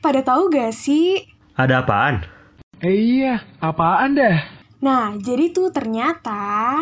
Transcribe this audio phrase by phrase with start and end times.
[0.00, 1.28] pada tahu gak sih?
[1.54, 2.24] Ada apaan?
[2.80, 4.40] Eh iya, apaan dah?
[4.80, 6.80] Nah, jadi tuh ternyata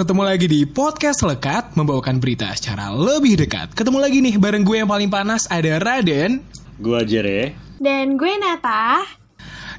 [0.00, 3.76] ketemu lagi di podcast lekat membawakan berita secara lebih dekat.
[3.76, 6.40] Ketemu lagi nih bareng gue yang paling panas ada Raden.
[6.80, 7.52] Gua Jere.
[7.76, 9.04] dan gue Nata.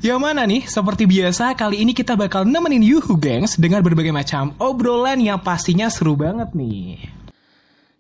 [0.05, 4.53] Yang mana nih, seperti biasa kali ini kita bakal nemenin Yuhu gengs dengan berbagai macam
[4.62, 7.01] obrolan yang pastinya seru banget nih.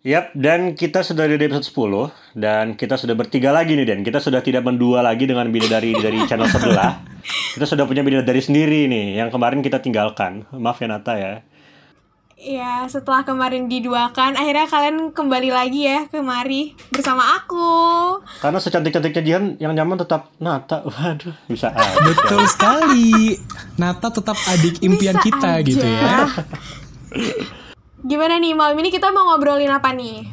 [0.05, 4.05] Yap, dan kita sudah di episode 10 dan kita sudah bertiga lagi nih Dan.
[4.05, 7.01] Kita sudah tidak mendua lagi dengan bidadari dari channel sebelah.
[7.57, 10.45] Kita sudah punya bidadari sendiri nih yang kemarin kita tinggalkan.
[10.53, 11.45] Maaf ya Nata ya.
[12.41, 17.69] Ya, setelah kemarin diduakan, akhirnya kalian kembali lagi ya kemari bersama aku.
[18.41, 20.81] Karena secantik-cantiknya Jihan yang nyaman tetap Nata.
[20.89, 22.01] Waduh, bisa aja.
[22.01, 23.37] Betul sekali.
[23.77, 25.69] Nata tetap adik impian Bisa kita aja.
[25.69, 26.17] gitu ya.
[28.01, 30.25] Gimana nih malam ini kita mau ngobrolin apa nih?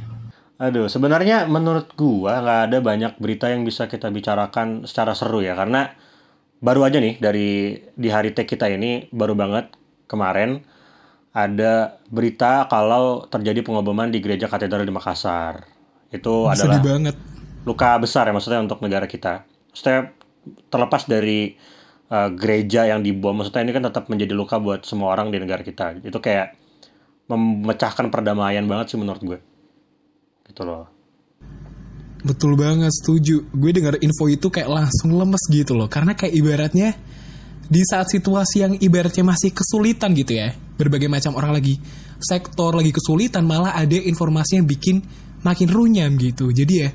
[0.64, 5.52] Aduh, sebenarnya menurut gua nggak ada banyak berita yang bisa kita bicarakan secara seru ya
[5.52, 5.92] karena
[6.64, 9.76] baru aja nih dari di hari tag kita ini baru banget
[10.08, 10.64] kemarin
[11.32, 15.68] ada berita kalau terjadi pengoboman di gereja katedral di Makassar.
[16.08, 17.16] Itu adalah Sedih banget.
[17.68, 19.44] luka besar ya maksudnya untuk negara kita.
[19.70, 20.16] Maksudnya
[20.72, 21.52] terlepas dari
[22.08, 25.60] uh, gereja yang dibom, maksudnya ini kan tetap menjadi luka buat semua orang di negara
[25.60, 26.00] kita.
[26.00, 26.56] Itu kayak
[27.28, 29.38] memecahkan perdamaian banget sih menurut gue.
[30.48, 30.88] Gitu loh.
[32.24, 33.46] Betul banget, setuju.
[33.52, 35.86] Gue dengar info itu kayak langsung lemes gitu loh.
[35.86, 36.96] Karena kayak ibaratnya
[37.68, 40.56] di saat situasi yang ibaratnya masih kesulitan gitu ya.
[40.78, 41.76] Berbagai macam orang lagi
[42.22, 45.02] sektor lagi kesulitan malah ada informasi yang bikin
[45.42, 46.54] makin runyam gitu.
[46.54, 46.90] Jadi ya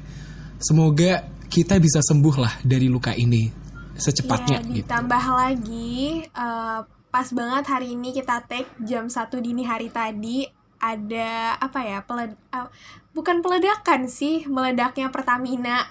[0.63, 3.61] semoga kita bisa sembuh lah dari luka ini
[3.93, 4.87] secepatnya ya, gitu.
[4.89, 6.79] ditambah lagi eh,
[7.13, 10.49] pas banget hari ini kita take jam 1 dini hari tadi
[10.81, 12.67] ada apa ya peled eh,
[13.13, 15.85] bukan peledakan sih meledaknya Pertamina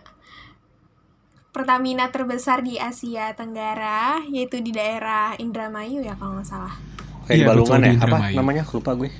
[1.52, 6.74] Pertamina terbesar di Asia Tenggara yaitu di daerah Indramayu ya kalau nggak salah
[7.26, 8.62] Kayak di Iya, Balungan di ya, apa namanya?
[8.68, 9.10] Lupa gue.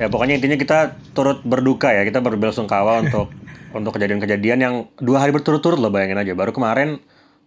[0.00, 0.78] Ya pokoknya intinya kita
[1.12, 3.28] turut berduka ya, kita berbelasungkawa untuk
[3.70, 6.32] untuk kejadian-kejadian yang dua hari berturut-turut loh bayangin aja.
[6.34, 6.98] Baru kemarin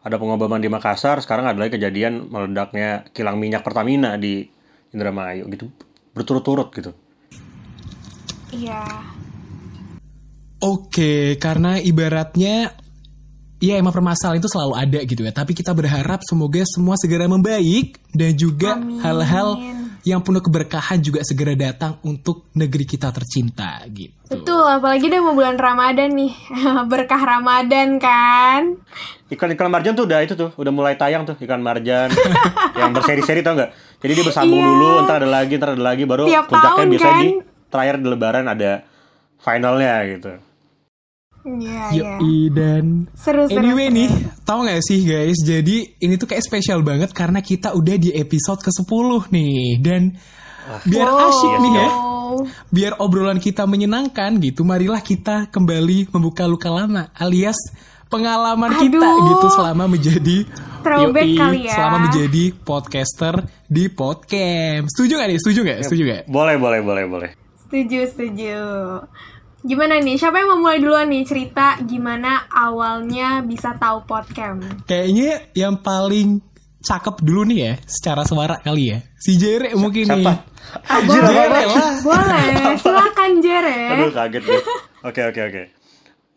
[0.03, 4.47] ada pengoboman di Makassar, sekarang ada lagi kejadian meledaknya kilang minyak Pertamina di
[4.91, 5.71] Indramayu gitu.
[6.13, 6.91] Berturut-turut gitu.
[8.53, 8.85] iya
[10.63, 12.71] Oke, karena ibaratnya
[13.63, 15.31] ya emang permasalahan itu selalu ada gitu ya.
[15.31, 19.55] Tapi kita berharap semoga semua segera membaik dan juga hal-hal
[20.03, 24.11] yang penuh keberkahan juga segera datang untuk negeri kita tercinta gitu.
[24.27, 26.33] betul apalagi udah mau bulan Ramadan nih
[26.91, 28.75] berkah Ramadan kan
[29.31, 32.11] Iklan-iklan marjan tuh udah itu tuh, udah mulai tayang tuh iklan marjan
[32.83, 33.71] yang berseri-seri tau nggak?
[33.97, 34.67] Jadi dia bersambung Iya.
[34.69, 37.23] dulu, ntar ada lagi, ntar ada lagi, baru Tiap puncaknya tahun, biasanya kan?
[37.23, 37.29] di
[37.71, 38.71] terakhir di Lebaran ada
[39.39, 40.31] finalnya gitu.
[41.45, 43.97] Iya iya Yoi dan seru seru anyway seru.
[43.99, 44.09] nih,
[44.41, 45.37] tahu nggak sih guys?
[45.39, 50.01] Jadi ini tuh kayak spesial banget karena kita udah di episode ke-10 nih dan
[50.85, 51.27] biar Wow.
[51.27, 51.87] asyik nih ya.
[52.67, 57.59] Biar obrolan kita menyenangkan gitu, marilah kita kembali membuka luka lama alias
[58.07, 59.27] pengalaman kita Aduh.
[59.27, 60.47] gitu selama menjadi
[60.83, 61.73] Throwback Yoi, kali ya.
[61.75, 64.87] selama menjadi podcaster di podcast.
[64.91, 65.39] Setuju gak nih?
[65.39, 65.79] Setuju gak?
[65.83, 66.21] Setuju gak?
[66.27, 67.29] Boleh, boleh, boleh, boleh.
[67.63, 68.55] Setuju, setuju.
[69.63, 70.19] Gimana nih?
[70.19, 74.59] Siapa yang mau mulai duluan nih cerita gimana awalnya bisa tahu podcast?
[74.83, 76.43] Kayaknya yang paling
[76.83, 78.99] cakep dulu nih ya, secara suara kali ya.
[79.15, 80.19] Si Jere mungkin nih.
[80.19, 80.33] Siapa?
[80.85, 81.59] Anjir, Jere apa?
[81.63, 81.95] lah.
[82.01, 82.43] Boleh,
[82.75, 83.79] silakan Jere.
[83.89, 84.61] Aduh, kaget deh.
[85.01, 85.63] Oke, oke, oke.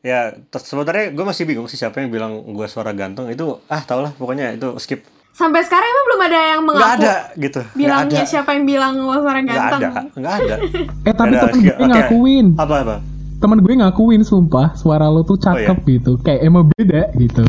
[0.07, 3.27] Ya, sebenarnya gue masih bingung sih siapa yang bilang gue suara ganteng.
[3.27, 5.03] Itu, ah tau lah, pokoknya itu skip.
[5.31, 6.95] Sampai sekarang emang belum ada yang Nggak mengaku.
[6.97, 7.61] ada, gitu.
[7.75, 8.31] Bilangnya ada.
[8.31, 9.83] siapa yang bilang lo suara Nggak ganteng?
[9.83, 10.55] ada, nggak ada.
[11.03, 11.51] Eh tapi Nggak ada.
[11.51, 11.91] temen gue Oke.
[11.91, 12.47] ngakuin.
[12.55, 12.97] Apa, apa?
[13.37, 16.17] Temen gue ngakuin sumpah suara lo tuh cakep gitu.
[16.25, 17.45] Kayak emang beda gitu.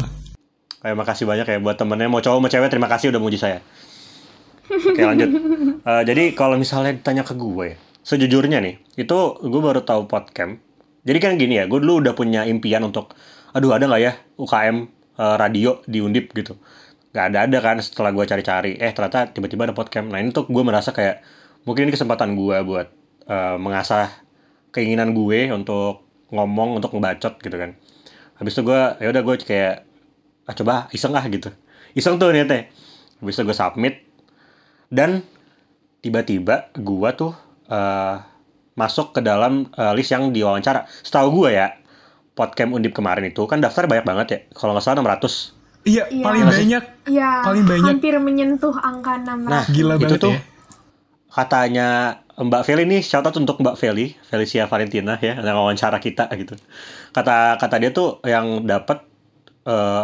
[0.84, 3.64] Kayak makasih banyak ya buat temennya mau cowok mau cewek terima kasih udah muji saya.
[4.68, 5.32] Oke lanjut.
[5.88, 10.60] Eh, jadi kalau misalnya ditanya ke gue, sejujurnya nih, itu gue baru tahu podcast.
[11.08, 13.16] Jadi kan gini ya, gue dulu udah punya impian untuk,
[13.56, 14.84] aduh ada nggak ya UKM
[15.16, 16.60] eh, radio di Undip gitu.
[17.16, 20.12] Gak ada ada kan setelah gue cari-cari, eh ternyata tiba-tiba ada podcast.
[20.12, 21.24] Nah ini tuh gue merasa kayak
[21.64, 22.88] mungkin ini kesempatan gue buat
[23.32, 24.27] eh, mengasah
[24.78, 27.74] keinginan gue untuk ngomong, untuk ngebacot gitu kan.
[28.38, 29.76] Habis itu gue, ya udah gue kayak
[30.46, 31.50] ah coba iseng ah gitu
[31.92, 32.72] iseng tuh niatnya
[33.20, 34.08] habis itu gue submit
[34.88, 35.20] dan
[36.00, 37.36] tiba-tiba gua tuh
[37.68, 38.16] eh,
[38.78, 40.86] masuk ke dalam eh, list yang diwawancara.
[41.04, 41.74] Setahu gue ya,
[42.38, 44.40] podcast Undip kemarin itu kan daftar banyak banget ya.
[44.54, 45.58] Kalau nggak salah 600.
[45.84, 46.24] Iya, Iya.
[46.24, 46.84] paling Iya banyak.
[47.08, 47.88] Iya, Paling banyak.
[47.90, 49.50] hampir menyentuh angka 600.
[49.50, 50.42] Nah, Gila itu banget tuh ya.
[51.38, 56.26] Katanya Mbak Feli nih shout out untuk Mbak Feli Felicia Valentina ya yang wawancara kita
[56.34, 56.58] gitu.
[57.14, 59.06] Kata kata dia tuh yang dapat
[59.70, 60.04] eh,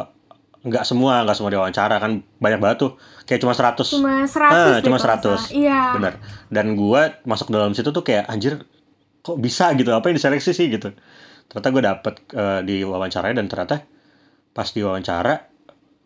[0.63, 2.91] nggak semua nggak semua diwawancara kan banyak banget tuh.
[3.25, 5.45] Kayak cuma 100 Cuma 100 Ah, deh cuma kalau nggak 100 salah.
[5.49, 5.81] Iya.
[5.97, 6.13] benar.
[6.53, 8.61] Dan gua masuk dalam situ tuh kayak anjir
[9.25, 9.89] kok bisa gitu?
[9.89, 10.69] Apa yang diseleksi sih?
[10.69, 10.93] gitu.
[11.49, 13.75] Ternyata gue dapet eh, di wawancaranya dan ternyata
[14.53, 15.49] pas di wawancara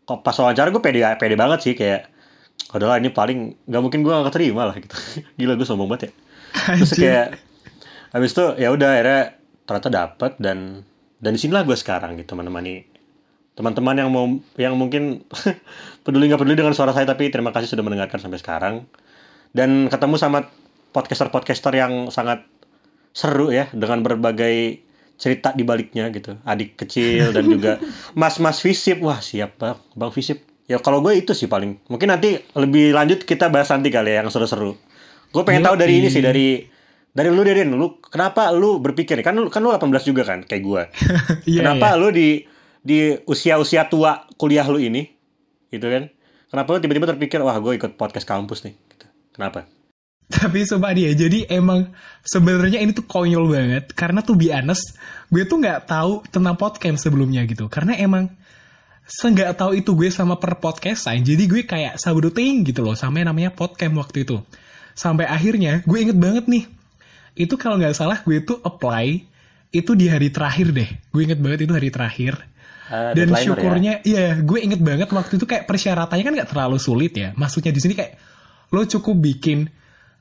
[0.07, 2.07] kok pas wawancara gue pede pede banget sih kayak
[2.75, 4.95] adalah ini paling nggak mungkin gue gak terima lah gitu.
[5.39, 6.11] Gila gue sombong banget ya.
[6.75, 7.27] Terus kayak
[8.11, 9.21] habis itu ya udah akhirnya
[9.67, 10.83] ternyata dapet dan
[11.19, 12.87] dan di sinilah gue sekarang gitu menemani
[13.57, 14.25] teman-teman yang mau
[14.55, 15.25] yang mungkin
[16.05, 18.75] peduli nggak peduli dengan suara saya tapi terima kasih sudah mendengarkan sampai sekarang.
[19.55, 20.45] Dan ketemu sama
[20.91, 22.45] podcaster-podcaster yang sangat
[23.15, 24.85] seru ya dengan berbagai
[25.17, 26.37] cerita di baliknya gitu.
[26.45, 27.81] Adik kecil dan juga
[28.19, 29.01] mas-mas visip.
[29.01, 29.79] Wah siap bang.
[29.97, 33.87] Bang visip ya kalau gue itu sih paling mungkin nanti lebih lanjut kita bahas nanti
[33.87, 34.75] kali ya yang seru-seru
[35.31, 36.59] gue pengen tahu dari ini sih dari
[37.15, 40.63] dari lu Deden lu kenapa lu berpikir kan lu kan lu 18 juga kan kayak
[40.63, 40.83] gue
[41.55, 41.99] Iya, kenapa iya.
[41.99, 42.29] lu di
[42.83, 45.07] di usia-usia tua kuliah lu ini
[45.71, 46.11] gitu kan
[46.51, 49.07] kenapa lu tiba-tiba terpikir wah gue ikut podcast kampus nih gitu.
[49.33, 49.65] kenapa
[50.27, 51.87] Tapi sumpah dia, jadi emang
[52.19, 53.95] sebenarnya ini tuh konyol banget.
[53.95, 54.99] Karena tuh be honest,
[55.31, 57.71] gue tuh nggak tahu tentang podcast sebelumnya gitu.
[57.71, 58.27] Karena emang
[59.07, 61.23] seenggak tahu itu gue sama per podcastan.
[61.23, 64.43] Jadi gue kayak sabuduting gitu loh sama yang namanya podcast waktu itu.
[64.93, 66.67] Sampai akhirnya gue inget banget nih.
[67.39, 69.23] Itu kalau nggak salah gue tuh apply
[69.71, 70.89] itu di hari terakhir deh.
[71.09, 72.35] Gue inget banget itu hari terakhir.
[72.87, 73.43] Ah, Dan ya?
[73.43, 77.35] syukurnya, iya, gue inget banget waktu itu kayak persyaratannya kan nggak terlalu sulit ya.
[77.35, 78.15] Maksudnya di sini kayak
[78.71, 79.67] lo cukup bikin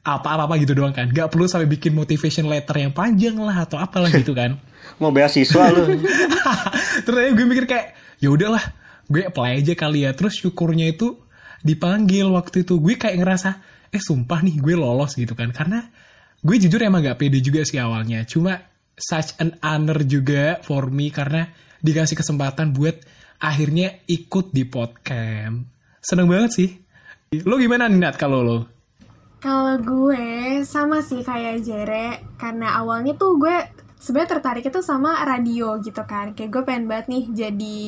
[0.06, 1.10] apa-apa gitu doang kan.
[1.10, 4.54] Gak perlu sampai bikin motivation letter yang panjang lah atau apalah gitu kan.
[4.98, 6.00] Mau beasiswa lu
[7.06, 7.86] Terus gue mikir kayak,
[8.18, 8.64] ya udahlah,
[9.06, 10.16] gue apply aja kali ya.
[10.16, 11.20] Terus syukurnya itu
[11.60, 12.80] dipanggil waktu itu.
[12.80, 13.50] Gue kayak ngerasa,
[13.92, 15.52] eh sumpah nih gue lolos gitu kan.
[15.52, 15.84] Karena
[16.40, 18.24] gue jujur emang gak pede juga sih awalnya.
[18.24, 18.56] Cuma
[18.96, 21.44] such an honor juga for me karena
[21.84, 22.96] dikasih kesempatan buat
[23.40, 25.68] akhirnya ikut di podcast.
[26.00, 26.70] Seneng banget sih.
[27.44, 28.58] Lo gimana nih Nat kalau lo?
[29.42, 33.56] Kalau gue sama sih kayak Jere karena awalnya tuh gue
[33.96, 36.32] sebenarnya tertarik itu sama radio gitu kan.
[36.36, 37.80] Kayak gue pengen banget nih jadi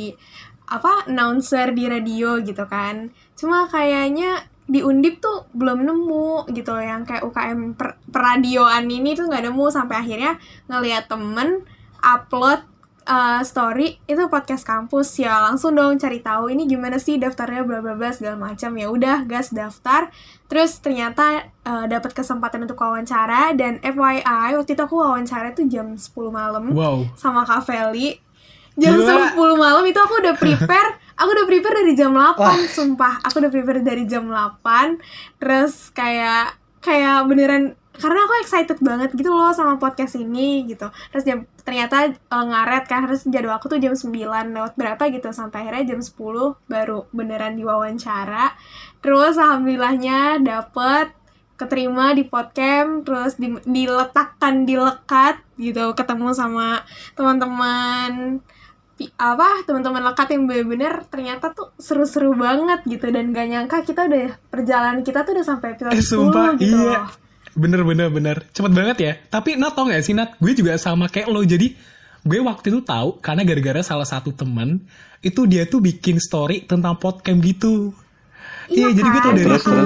[0.69, 3.13] apa announcer di radio gitu kan.
[3.37, 9.17] Cuma kayaknya di Undip tuh belum nemu gitu loh yang kayak UKM per peradioan ini
[9.17, 10.37] tuh nggak nemu sampai akhirnya
[10.69, 11.65] ngeliat temen
[12.05, 12.61] upload
[13.09, 15.17] uh, story itu podcast kampus.
[15.17, 18.77] Ya langsung dong cari tahu ini gimana sih daftarnya bla bla bla segala macam.
[18.77, 20.13] Ya udah gas daftar.
[20.47, 23.57] Terus ternyata uh, dapat kesempatan untuk wawancara.
[23.57, 27.09] Dan FYI waktu itu aku wawancara tuh jam 10 malam Wow.
[27.17, 28.21] sama Kak Feli.
[28.79, 29.35] Jam Gila.
[29.35, 31.01] 10 malam itu aku udah prepare.
[31.19, 32.39] Aku udah prepare dari jam 8
[32.71, 33.19] sumpah.
[33.27, 35.03] Aku udah prepare dari jam 8
[35.43, 41.27] terus kayak kayak beneran karena aku excited banget gitu loh sama podcast ini gitu terus
[41.27, 44.09] jam ternyata eh, ngaret kan harus jadwal aku tuh jam 9
[44.55, 46.15] lewat berapa gitu sampai akhirnya jam 10
[46.71, 48.55] baru beneran diwawancara
[49.03, 51.13] terus alhamdulillahnya dapet
[51.59, 56.87] keterima di podcast terus di- diletakkan dilekat gitu ketemu sama
[57.19, 58.39] teman-teman
[59.15, 64.35] apa teman-teman lekat yang bener-bener ternyata tuh seru-seru banget gitu dan gak nyangka kita udah
[64.51, 67.07] perjalanan kita tuh udah sampai episode Eh 10 sumpah, gitu iya.
[67.07, 67.28] loh.
[67.59, 68.37] Bener bener bener.
[68.55, 69.13] Cepet banget ya.
[69.27, 70.39] Tapi Nat tau gak sih Nat?
[70.39, 71.43] Gue juga sama kayak lo.
[71.43, 71.75] Jadi
[72.23, 74.87] gue waktu itu tahu karena gara-gara salah satu temen
[75.19, 77.91] itu dia tuh bikin story tentang podcast gitu.
[78.71, 79.39] Iya, jadi gue tau kan?
[79.39, 79.77] dari itu.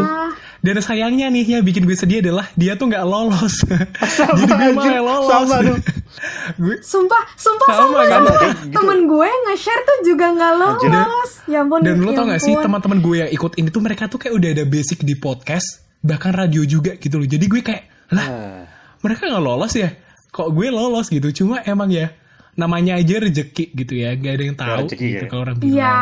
[0.63, 3.67] Dan sayangnya nih ya bikin gue sedih adalah dia tuh nggak lolos.
[4.39, 5.31] jadi gue malah lolos.
[5.33, 5.81] Sama dong.
[6.63, 8.31] gue Sumpah, sumpah Sama, sama, sama.
[8.63, 8.71] Gitu.
[8.71, 11.31] Temen gue nge-share tuh juga gak lolos.
[11.51, 11.83] Ya ampun.
[11.83, 14.35] Dan lo ya tau gak sih teman-teman gue yang ikut ini tuh mereka tuh kayak
[14.39, 17.27] udah ada basic di podcast, bahkan radio juga gitu loh.
[17.27, 18.63] Jadi gue kayak, lah Ah.
[19.01, 19.91] mereka nggak lolos ya?
[20.29, 21.29] Kok gue lolos gitu?
[21.33, 22.11] Cuma emang ya
[22.53, 25.31] namanya aja rezeki gitu ya, gak ada yang tahu rezeki gitu ya.
[25.31, 25.73] kalau orang bilang.
[25.79, 25.95] Iya,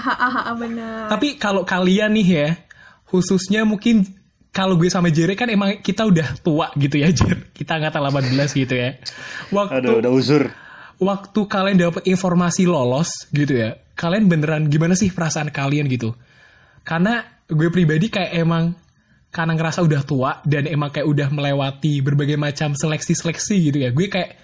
[0.00, 1.04] ha bener.
[1.12, 2.48] Tapi kalau kalian nih ya,
[3.04, 4.08] khususnya mungkin
[4.48, 7.52] kalau gue sama Jere kan emang kita udah tua gitu ya, Jer.
[7.52, 8.96] Kita angkatan 18 gitu ya.
[9.52, 10.44] Waktu aduh udah uzur
[10.98, 16.10] waktu kalian dapat informasi lolos gitu ya, kalian beneran gimana sih perasaan kalian gitu?
[16.82, 18.74] Karena gue pribadi kayak emang
[19.28, 23.92] karena ngerasa udah tua dan emang kayak udah melewati berbagai macam seleksi-seleksi gitu ya.
[23.92, 24.34] Gue kayak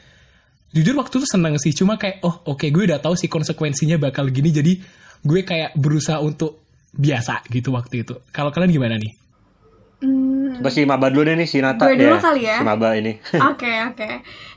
[0.70, 4.28] jujur waktu itu seneng sih, cuma kayak oh oke gue udah tahu sih konsekuensinya bakal
[4.28, 4.72] gini jadi
[5.24, 6.60] gue kayak berusaha untuk
[6.92, 8.14] biasa gitu waktu itu.
[8.30, 9.12] Kalau kalian gimana nih?
[10.04, 12.20] Hmm, Coba si Maba dulu deh nih, si Nata Gue dulu ya.
[12.20, 12.56] kali ya.
[12.60, 13.12] Si Maba ini.
[13.40, 14.08] Oke oke.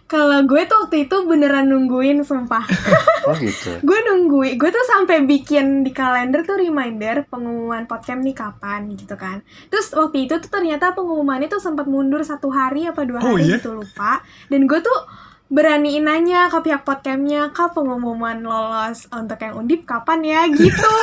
[0.07, 2.63] Kalau gue tuh waktu itu beneran nungguin sumpah.
[3.27, 3.75] oh gitu.
[3.87, 9.13] gue nungguin, gue tuh sampai bikin di kalender tuh reminder pengumuman podcast nih kapan gitu
[9.13, 9.43] kan.
[9.67, 13.45] Terus waktu itu tuh ternyata pengumumannya tuh sempat mundur satu hari apa dua Oh, hari
[13.45, 13.59] iya?
[13.59, 14.23] gitu lupa.
[14.47, 14.95] Dan gue tuh
[15.47, 20.93] beraniin nanya ke pihak podcastnya kak pengumuman lolos untuk yang undip kapan ya gitu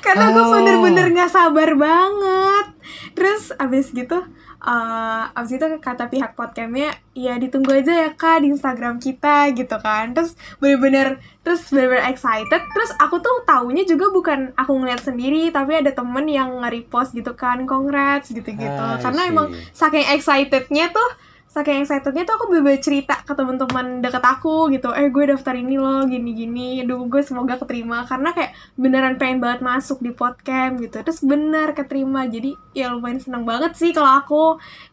[0.00, 0.48] karena gue Oh.
[0.50, 2.66] bener-bener nggak sabar banget
[3.12, 4.16] terus abis gitu
[4.60, 9.76] eh abis itu kata pihak podcastnya ya ditunggu aja ya kak di Instagram kita gitu
[9.80, 10.12] kan.
[10.12, 12.60] Terus bener-bener terus bener-bener excited.
[12.76, 17.32] Terus aku tuh taunya juga bukan aku ngeliat sendiri tapi ada temen yang nge-repost gitu
[17.32, 18.68] kan congrats gitu-gitu.
[18.68, 21.08] Ah, karena emang saking excitednya tuh
[21.50, 24.94] saking excitednya tuh aku bener cerita ke teman-teman deket aku gitu.
[24.94, 26.86] Eh gue daftar ini loh gini-gini.
[26.86, 28.06] Aduh gue semoga keterima.
[28.06, 30.94] Karena kayak beneran pengen banget masuk di podcast gitu.
[31.02, 32.30] Terus bener keterima.
[32.30, 34.44] Jadi ya lumayan seneng banget sih kalau aku.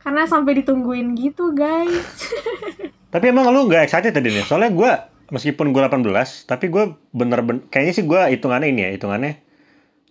[0.01, 2.25] Karena sampai ditungguin gitu guys.
[3.13, 4.41] Tapi emang lu nggak excited tadi nih?
[4.41, 4.91] Soalnya gue
[5.29, 9.33] meskipun gue 18, tapi gue bener-bener kayaknya sih gue hitungannya ini ya, hitungannya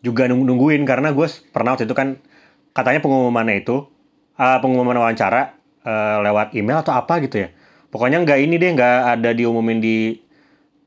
[0.01, 0.87] juga nung- nungguin.
[0.87, 2.23] Karena gue pernah waktu itu kan
[2.71, 3.85] katanya pengumumannya itu
[4.39, 5.56] uh, pengumuman wawancara
[5.87, 7.49] uh, lewat email atau apa gitu ya.
[7.89, 10.19] Pokoknya nggak ini deh nggak ada diumumin di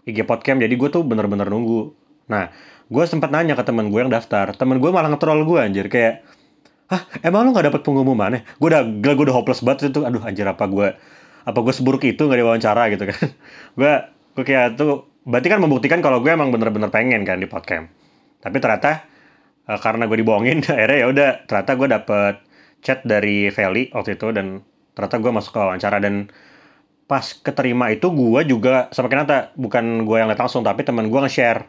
[0.03, 1.95] IG Podcast jadi gue tuh bener-bener nunggu.
[2.29, 2.51] Nah,
[2.91, 6.21] gue sempat nanya ke temen gue yang daftar, temen gue malah nge-troll gue anjir kayak
[6.89, 8.41] Hah, emang lu gak dapet pengumumannya?
[8.57, 10.01] Gue udah, gue udah hopeless banget itu.
[10.09, 10.97] Aduh, anjir apa gue,
[11.45, 13.19] apa gue seburuk itu gak diwawancara gitu kan.
[13.77, 13.93] gue,
[14.33, 17.93] gue kayak tuh, berarti kan membuktikan kalau gue emang bener-bener pengen kan di podcast.
[18.41, 19.05] Tapi ternyata,
[19.69, 22.33] eh, karena gue dibohongin, akhirnya ya udah, ternyata gue dapet
[22.81, 24.65] chat dari Feli waktu itu, dan
[24.99, 26.27] ternyata gue masuk ke wawancara, dan
[27.07, 31.19] pas keterima itu gue juga, sama Kenata, bukan gue yang liat langsung, tapi teman gue
[31.23, 31.63] nge-share.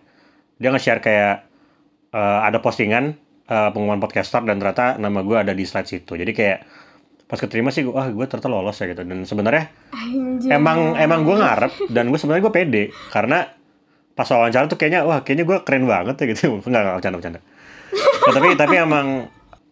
[0.58, 1.34] Dia nge-share kayak,
[2.10, 3.14] eh, ada postingan
[3.50, 6.14] eh, pengumuman podcaster dan ternyata nama gue ada di slide situ.
[6.14, 6.58] Jadi kayak
[7.26, 9.02] pas keterima sih, wah gue ternyata lolos ya gitu.
[9.02, 9.70] Dan sebenarnya
[10.50, 13.50] emang emang gue ngarep dan gue sebenarnya gue pede karena
[14.14, 16.62] pas wawancara tuh kayaknya wah kayaknya gue keren banget ya gitu.
[16.62, 17.40] Enggak enggak bercanda bercanda.
[18.22, 19.06] Ya, tapi tapi emang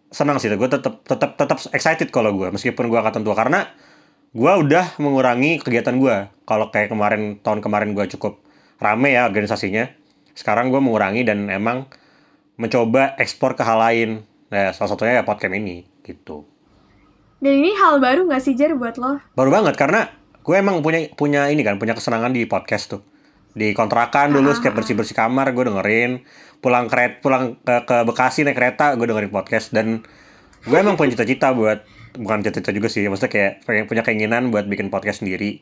[0.09, 0.49] senang sih.
[0.53, 3.69] Gue tetap tetap tetap excited kalau gue meskipun gue angkatan tua karena
[4.33, 6.29] gue udah mengurangi kegiatan gue.
[6.45, 8.41] Kalau kayak kemarin tahun kemarin gue cukup
[8.81, 9.89] rame ya organisasinya.
[10.33, 11.89] Sekarang gue mengurangi dan emang
[12.59, 14.09] mencoba ekspor ke hal lain.
[14.49, 16.41] Nah, salah satunya ya podcast ini gitu.
[17.39, 20.09] dan ini hal baru gak sih Jar buat lo Baru banget karena
[20.43, 23.01] gue emang punya punya ini kan, punya kesenangan di podcast tuh.
[23.59, 26.23] Di kontrakan dulu setiap bersih-bersih kamar gue dengerin,
[26.63, 30.07] pulang keret pulang ke, ke Bekasi naik kereta gue dengerin podcast dan
[30.63, 31.83] gue emang punya cita-cita buat
[32.15, 35.59] bukan cita-cita juga sih, maksudnya kayak pengen punya keinginan buat bikin podcast sendiri.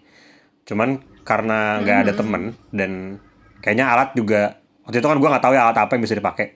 [0.69, 3.17] Cuman karena nggak ada temen dan
[3.65, 6.47] kayaknya alat juga waktu itu kan gue nggak tahu ya alat apa yang bisa dipakai.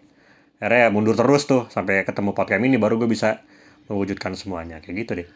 [0.62, 3.41] Akhirnya ya mundur terus tuh sampai ketemu podcast ini baru gue bisa
[3.89, 5.27] mewujudkan semuanya kayak gitu deh.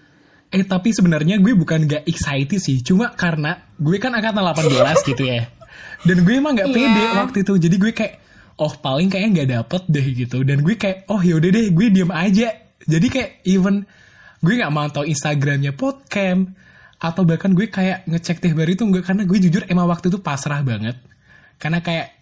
[0.53, 5.25] Eh tapi sebenarnya gue bukan gak excited sih, cuma karena gue kan angkatan 18 gitu
[5.25, 5.49] ya.
[6.05, 7.17] Dan gue emang gak pede Iya.
[7.17, 7.53] waktu itu.
[7.57, 8.13] Jadi gue kayak
[8.55, 10.37] oh paling kayaknya nggak dapet deh gitu.
[10.45, 12.49] Dan gue kayak oh yaudah deh gue diem aja.
[12.85, 13.83] Jadi kayak even
[14.39, 16.47] gue nggak mantau Instagramnya podcast
[16.95, 20.21] atau bahkan gue kayak ngecek teh baru itu enggak karena gue jujur emang waktu itu
[20.21, 20.95] pasrah banget.
[21.57, 22.13] Karena kayak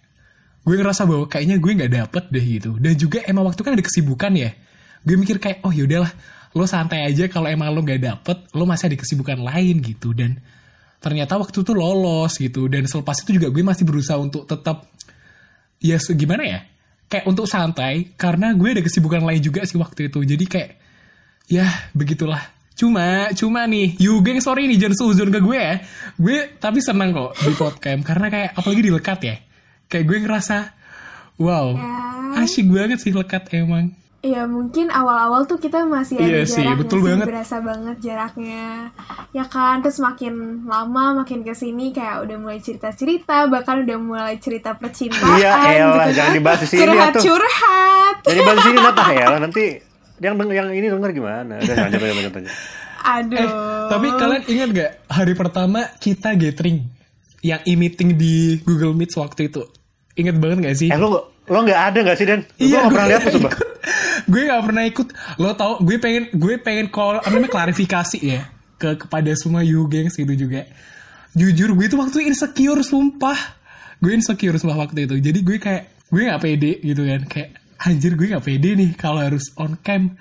[0.64, 2.72] gue ngerasa bahwa kayaknya gue nggak dapet deh gitu.
[2.80, 4.56] Dan juga emang waktu kan ada kesibukan ya.
[5.04, 6.10] Gue mikir kayak oh yaudahlah
[6.54, 10.38] lo santai aja kalau emang lo nggak dapet lo masih ada kesibukan lain gitu dan
[11.04, 12.72] ternyata waktu itu lolos gitu.
[12.72, 14.88] Dan selepas itu juga gue masih berusaha untuk tetap
[15.84, 16.60] ya gimana ya?
[17.12, 20.24] Kayak untuk santai karena gue ada kesibukan lain juga sih waktu itu.
[20.24, 20.72] Jadi kayak
[21.52, 22.40] ya begitulah.
[22.74, 25.76] Cuma cuma nih you geng sorry nih jangan seuzon ke gue ya.
[26.16, 29.36] Gue tapi senang kok di podcast karena kayak apalagi di lekat ya.
[29.92, 30.58] Kayak gue ngerasa
[31.38, 31.76] wow
[32.34, 32.50] Ya.
[32.50, 33.94] asyik banget sih lekat emang
[34.24, 37.26] Iya mungkin awal-awal tuh kita masih Iya ada sih, jaraknya betul sih, banget.
[37.28, 38.64] berasa banget jaraknya.
[39.36, 44.40] Ya kan, terus makin lama makin ke sini kayak udah mulai cerita-cerita, bahkan udah mulai
[44.40, 45.36] cerita percintaan.
[45.36, 47.20] Iya, elah, gitu jangan dibahas di sini ya tuh.
[47.20, 48.16] Curhat-curhat.
[48.24, 49.64] Jadi bahas sini Nata ya nanti
[50.18, 51.54] yang yang ini denger gimana?
[51.60, 52.34] Udah lanjut lanjut lanjut.
[52.40, 52.54] lanjut.
[53.04, 53.36] Aduh.
[53.44, 56.88] Eh, tapi kalian ingat gak hari pertama kita gathering
[57.44, 59.68] yang e-meeting di Google Meet waktu itu?
[60.16, 60.88] Ingat banget gak sih?
[60.88, 61.12] Eh lo
[61.44, 62.40] lo nggak ada nggak sih Dan?
[62.48, 63.50] Gue Iya, nggak pernah gue lihat tuh coba.
[64.30, 65.08] gue gak pernah ikut.
[65.42, 68.42] Lo tau, gue pengen gue pengen call apa namanya klarifikasi ya
[68.78, 70.68] ke kepada semua you gengs gitu juga.
[71.34, 73.38] Jujur gue itu waktu insecure sumpah.
[74.04, 75.16] Gue insecure sumpah waktu itu.
[75.18, 77.22] Jadi gue kayak gue gak pede gitu kan.
[77.26, 77.50] Kayak
[77.82, 80.14] anjir gue gak pede nih kalau harus on cam.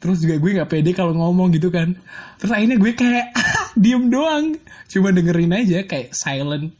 [0.00, 1.98] Terus juga gue gak pede kalau ngomong gitu kan.
[2.40, 3.26] Terus akhirnya gue kayak
[3.82, 4.56] diem doang.
[4.88, 6.72] Cuma dengerin aja kayak silent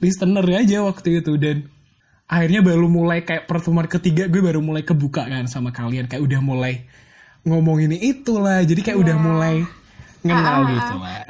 [0.00, 1.64] listener aja waktu itu dan
[2.26, 6.40] akhirnya baru mulai kayak pertemuan ketiga gue baru mulai kebuka kan sama kalian kayak udah
[6.40, 6.82] mulai
[7.42, 9.22] ngomong ini itulah jadi kayak udah Iya.
[9.22, 9.56] mulai
[10.20, 11.22] ngenal Ah, gitu lah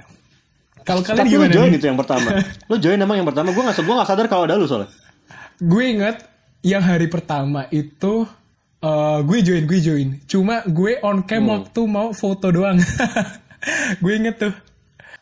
[0.83, 1.77] kalau kalian Tapi gimana join nih?
[1.77, 2.29] itu yang pertama.
[2.71, 3.51] lu join emang yang pertama.
[3.51, 4.87] Gue gak, gua gak sadar kalau ada lu soalnya.
[5.59, 6.17] gue inget
[6.63, 8.23] yang hari pertama itu
[8.79, 11.53] eh, gue join gue join cuma gue on cam Hmm.
[11.53, 12.79] waktu mau foto doang
[14.03, 14.55] gue inget tuh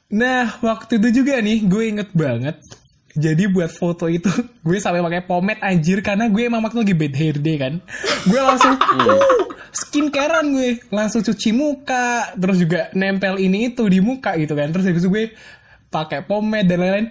[0.06, 2.58] nah waktu itu juga nih gue inget banget
[3.14, 4.26] jadi buat foto itu
[4.66, 7.78] gue sampai pakai pomade anjir karena gue emang waktu lagi bad hair day kan.
[8.26, 9.22] Gue langsung uh,
[9.70, 10.82] skincarean gue.
[10.90, 14.74] Langsung cuci muka terus juga nempel ini itu di muka gitu kan.
[14.74, 15.24] Terus habis itu gue
[15.88, 17.08] pakai pomade dan lain-lain.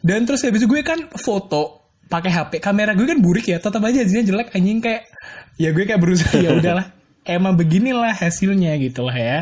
[0.00, 3.86] Dan terus habis itu gue kan foto pakai HP kamera gue kan burik ya tetap
[3.86, 5.06] aja hasilnya jelek anjing kayak
[5.54, 6.94] ya gue kayak berusaha ya udahlah.
[7.26, 9.38] Emang beginilah hasilnya gitu lah ya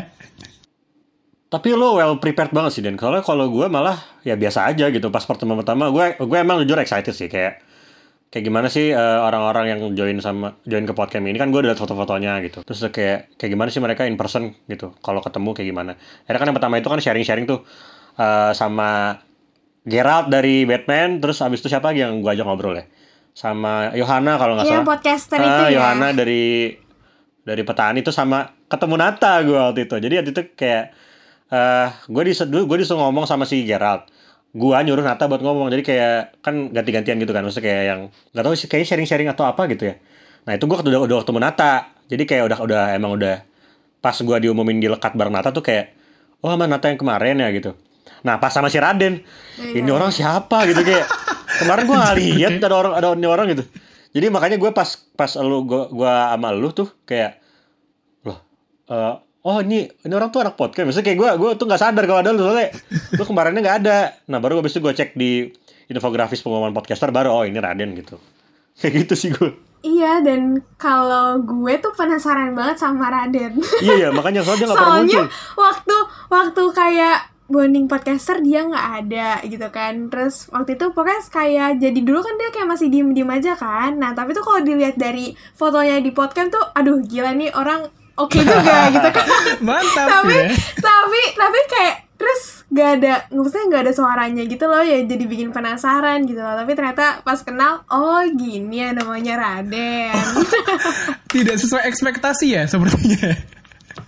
[1.49, 2.93] Tapi lo well prepared banget sih Dan.
[2.95, 5.09] Soalnya kalau gue malah ya biasa aja gitu.
[5.09, 7.65] Pas pertama-tama gue gue emang jujur excited sih kayak
[8.29, 11.73] kayak gimana sih eh, orang-orang yang join sama join ke podcast ini kan gue udah
[11.73, 12.61] liat foto-fotonya gitu.
[12.61, 14.93] Terus kayak kayak gimana sih mereka in person gitu.
[15.01, 15.91] Kalau ketemu kayak gimana.
[16.23, 17.65] Akhirnya kan yang pertama itu kan sharing-sharing tuh
[18.15, 19.17] eh, sama
[19.89, 21.17] Gerald dari Batman.
[21.17, 22.85] Terus abis itu siapa lagi yang gue ajak ngobrol ya?
[23.33, 24.85] Sama Yohana kalau nggak Iya, salah.
[24.85, 25.81] podcaster Ah, itu ya.
[25.81, 26.77] Yohana dari
[27.41, 29.95] dari petani itu sama ketemu Nata gue waktu itu.
[29.97, 30.85] Jadi waktu itu kayak
[31.49, 34.05] eh gue di gue disuruh ngomong sama si Gerald.
[34.49, 35.69] Gua nyuruh Nata buat ngomong.
[35.69, 37.45] Jadi kayak kan ganti-gantian gitu kan.
[37.45, 38.01] Maksudnya kayak yang
[38.33, 39.95] nggak tahu sih kayak sharing-sharing atau apa gitu ya.
[40.49, 41.73] Nah, itu gue udah udah ketemu Nata.
[42.09, 43.45] Jadi kayak udah udah emang udah
[44.01, 45.93] pas gua diumumin di lekat bareng Nata tuh kayak
[46.41, 47.77] oh sama Nata yang kemarin ya gitu.
[48.25, 49.21] Nah, pas sama si Raden,
[49.61, 51.05] ini orang siapa gitu kayak
[51.61, 53.63] kemarin gua nggak lihat ada orang ada ini orang gitu.
[54.09, 57.37] Jadi makanya gue pas pas lu gua gua sama lu tuh kayak
[58.25, 58.41] loh
[58.89, 62.03] eh, oh ini ini orang tuh anak podcast maksudnya kayak gue gue tuh nggak sadar
[62.03, 62.75] kalau ada lu soalnya
[63.15, 65.47] lu kemarinnya nggak ada nah baru habis itu gue cek di
[65.87, 68.19] infografis pengumuman podcaster baru oh ini Raden gitu
[68.79, 73.63] kayak gitu sih gue Iya, dan kalau gue tuh penasaran banget sama Raden.
[73.85, 77.17] iya iya makanya soalnya nggak pernah Soalnya muncul waktu waktu kayak
[77.47, 80.11] bonding podcaster dia nggak ada gitu kan.
[80.11, 83.95] Terus waktu itu pokoknya kayak jadi dulu kan dia kayak masih diem-diem aja kan.
[83.95, 87.87] Nah, tapi tuh kalau dilihat dari fotonya di podcast tuh aduh gila nih orang
[88.19, 89.25] oke juga gitu kan.
[89.67, 90.51] mantap tapi ya.
[90.77, 95.55] tapi tapi kayak terus gak ada maksudnya nggak ada suaranya gitu loh ya jadi bikin
[95.55, 96.55] penasaran gitu loh.
[96.59, 100.13] Tapi ternyata pas kenal oh gini ya namanya Raden.
[101.33, 103.39] Tidak sesuai ekspektasi ya sepertinya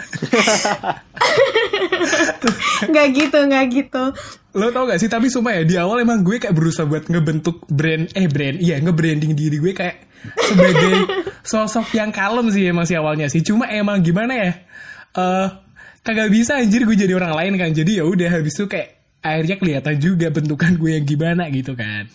[2.91, 4.03] nggak gitu nggak gitu.
[4.51, 7.63] Lo tau gak sih tapi sumpah ya di awal emang gue kayak berusaha buat ngebentuk
[7.71, 10.11] brand eh brand iya ngebranding diri gue kayak
[10.51, 10.93] sebagai
[11.41, 13.41] sosok yang kalem sih emang sih awalnya sih.
[13.41, 14.51] Cuma emang gimana ya?
[15.17, 15.47] Eh
[16.01, 17.69] kagak bisa anjir gue jadi orang lain kan.
[17.73, 22.09] Jadi ya udah habis itu kayak akhirnya kelihatan juga bentukan gue yang gimana gitu kan.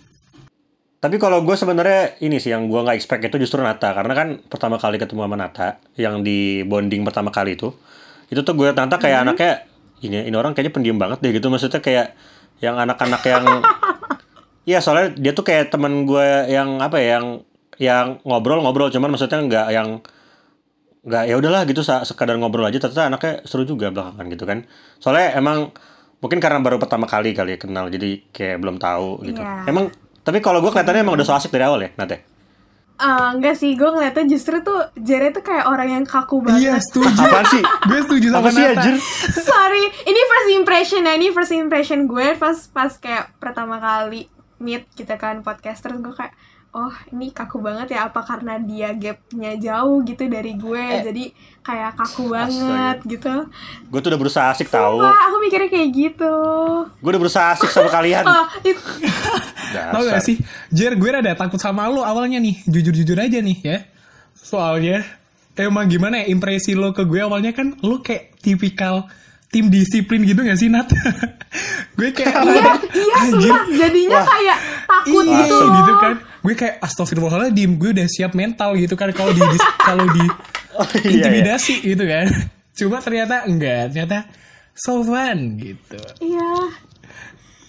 [0.97, 3.95] Tapi kalau gue sebenarnya ini sih yang gue nggak expect itu justru Nata.
[3.95, 7.71] Karena kan pertama kali ketemu sama Nata yang di bonding pertama kali itu
[8.27, 9.71] itu tuh gue Nata kayak anaknya
[10.03, 11.47] ini ini orang kayaknya pendiam banget deh gitu.
[11.47, 12.17] Maksudnya kayak
[12.59, 13.45] yang anak-anak yang
[14.67, 19.41] Iya soalnya dia tuh kayak temen gue yang apa ya yang yang ngobrol-ngobrol cuman maksudnya
[19.45, 19.89] nggak yang
[21.07, 24.59] nggak ya udahlah gitu sekadar ngobrol aja ternyata anaknya seru juga belakangan gitu kan.
[24.99, 25.71] Soalnya emang
[26.19, 29.39] mungkin karena baru pertama kali kali ya kenal jadi kayak belum tahu gitu.
[29.39, 29.71] Iya.
[29.71, 29.93] emang
[30.27, 32.37] tapi kalau gue kelihatannya emang udah so asik dari awal ya Nate?
[32.97, 36.83] Eh, enggak sih gue ngeliatnya justru tuh Jere tuh kayak orang yang kaku iya banget
[36.89, 37.23] setuju.
[37.29, 37.63] Apaan sih?
[37.63, 38.95] Gue setuju sama apa sih Nata anjir?
[39.37, 44.89] Sorry ini first impression ya ini first impression gue pas pas kayak pertama kali meet
[44.97, 46.33] gitu kan podcaster gue kayak
[46.77, 51.25] oh ini kaku banget ya apa karena dia gapnya jauh gitu dari gue jadi
[51.65, 53.35] kayak kaku banget gitu.
[53.89, 56.35] Gue tuh udah berusaha asik tahu Wah, aku mikirnya kayak gitu.
[57.01, 58.25] Gue udah berusaha asik sama kalian.
[58.37, 58.83] Oh itu.
[59.73, 60.37] Tau gak sih,
[60.71, 63.79] Jer gue rada takut sama lo awalnya nih, jujur-jujur aja nih ya.
[64.37, 65.03] Soalnya,
[65.57, 69.09] emang gimana ya impresi lo ke gue awalnya kan lo kayak tipikal
[69.51, 70.87] tim disiplin gitu gak sih Nat?
[71.99, 73.65] gue kayak iya iya sumpah.
[73.73, 74.27] Jadinya Wah.
[74.29, 76.15] kayak takut iya gitu gitu, kan.
[76.47, 79.43] Gue kayak astagfirullahaladzim, gue udah siap mental gitu kan kalau di
[79.89, 80.25] kalau di
[80.77, 81.11] Oh, iya, iya.
[81.11, 82.29] intimidasi gitu kan.
[82.79, 84.29] Cuma ternyata enggak, ternyata
[84.73, 85.97] so fun gitu.
[86.21, 86.53] Iya.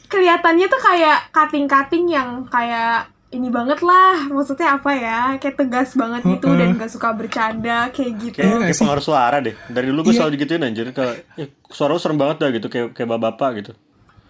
[0.07, 4.27] Kelihatannya tuh kayak cutting-cutting yang kayak ini banget lah.
[4.27, 5.19] Maksudnya apa ya?
[5.35, 6.59] Kayak tegas banget gitu Heeh.
[6.61, 8.39] dan gak suka bercanda kayak gitu.
[8.39, 8.81] Kayak, Iya kayak sih?
[8.83, 9.55] pengaruh suara deh.
[9.67, 10.19] Dari dulu gue Iya.
[10.19, 10.85] selalu digituin anjir.
[10.91, 12.67] Kayak, eh, suara lu serem banget dah gitu.
[12.67, 13.71] Kayak, kayak bapak-bapak gitu.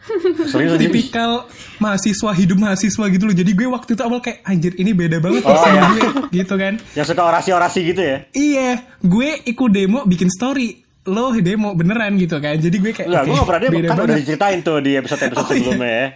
[0.07, 0.77] Aja.
[0.77, 1.31] tipikal
[1.77, 5.41] mahasiswa hidup mahasiswa gitu loh jadi gue waktu itu awal kayak anjir ini beda banget
[5.41, 5.81] Oh, sama iya.
[5.87, 6.01] gue
[6.33, 8.17] gitu kan Yang suka orasi-orasi gitu ya.
[8.31, 13.21] iya gue ikut demo bikin story lo demo beneran gitu kan jadi gue kayak Enggak,
[13.21, 14.19] oke, gue gak pernah beda Kan udah banget.
[14.19, 15.59] diceritain tuh di episode-episode Oh, iya.
[15.61, 16.07] sebelumnya ya.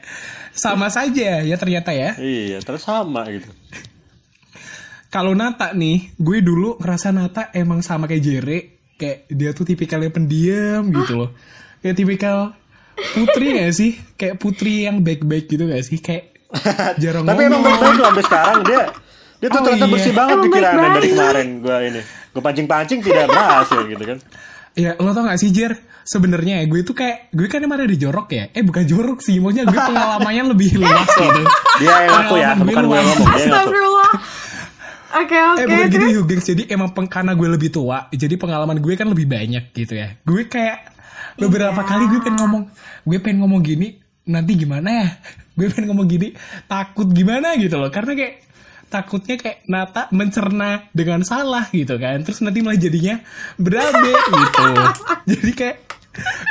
[0.51, 3.47] sama saja ya ternyata ya Iya, terus sama gitu.
[5.07, 8.59] kalau Nata nih gue dulu ngerasa Nata emang sama kayak Jere
[8.95, 11.29] kayak dia tuh tipikalnya pendiam gitu loh
[11.79, 12.53] kayak tipikal
[13.11, 16.31] putri gak sih kayak putri yang baik-baik gitu gak sih kayak
[16.97, 18.83] jarang Tapi emang ngomong baik-baik loh sampai sekarang dia
[19.37, 19.91] dia tuh Oh, ternyata iya.
[19.91, 21.11] bersih banget Emang pikirannya dari baik-baik.
[21.11, 22.01] kemarin gue ini.
[22.29, 24.17] Gue pancing-pancing tidak berhasil gitu kan.
[24.71, 27.91] Ya lo tau gak sih Jer Sebenarnya ya gue tuh kayak Gue kan emang ada
[27.91, 31.41] jorok ya Eh bukan jorok sih Maksudnya gue pengalamannya lebih luas gitu
[31.77, 33.03] Dia yang ngaku ya, bukan gue yang luas.
[33.11, 33.27] ngomong.
[33.27, 33.51] Dia yang ngaku.
[33.51, 34.11] Astagfirullah.
[35.13, 35.59] Oke oke.
[35.59, 36.45] Eh bukan gitu gengs.
[36.47, 40.15] Jadi emang peng- karena gue lebih tua Jadi pengalaman gue kan lebih banyak gitu ya
[40.21, 40.77] Gue kayak
[41.35, 41.87] Beberapa Iya.
[41.87, 42.63] kali gue pengen ngomong
[43.03, 43.87] Gue pengen ngomong gini
[44.25, 45.07] Nanti gimana ya
[45.57, 46.33] Gue pengen ngomong gini
[46.65, 48.35] Takut gimana gitu loh Karena kayak
[48.87, 53.23] Takutnya kayak Nata mencerna dengan salah gitu kan Terus nanti malah jadinya
[53.55, 54.67] Berabe gitu
[55.27, 55.77] Jadi kayak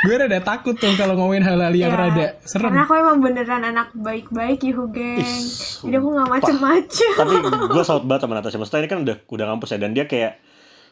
[0.01, 3.61] Gue rada takut tuh kalau ngomongin hal-hal yang Ya, rada serem Karena aku emang beneran
[3.61, 5.21] anak baik-baik Yuhu geng.
[5.21, 5.45] Ih,
[5.85, 7.11] Jadi aku gak macem-macem.
[7.13, 7.33] Tapi
[7.77, 8.57] gue salut banget sama Natasha.
[8.57, 10.41] Maksudnya ini kan udah udah ngampus ya dan dia kayak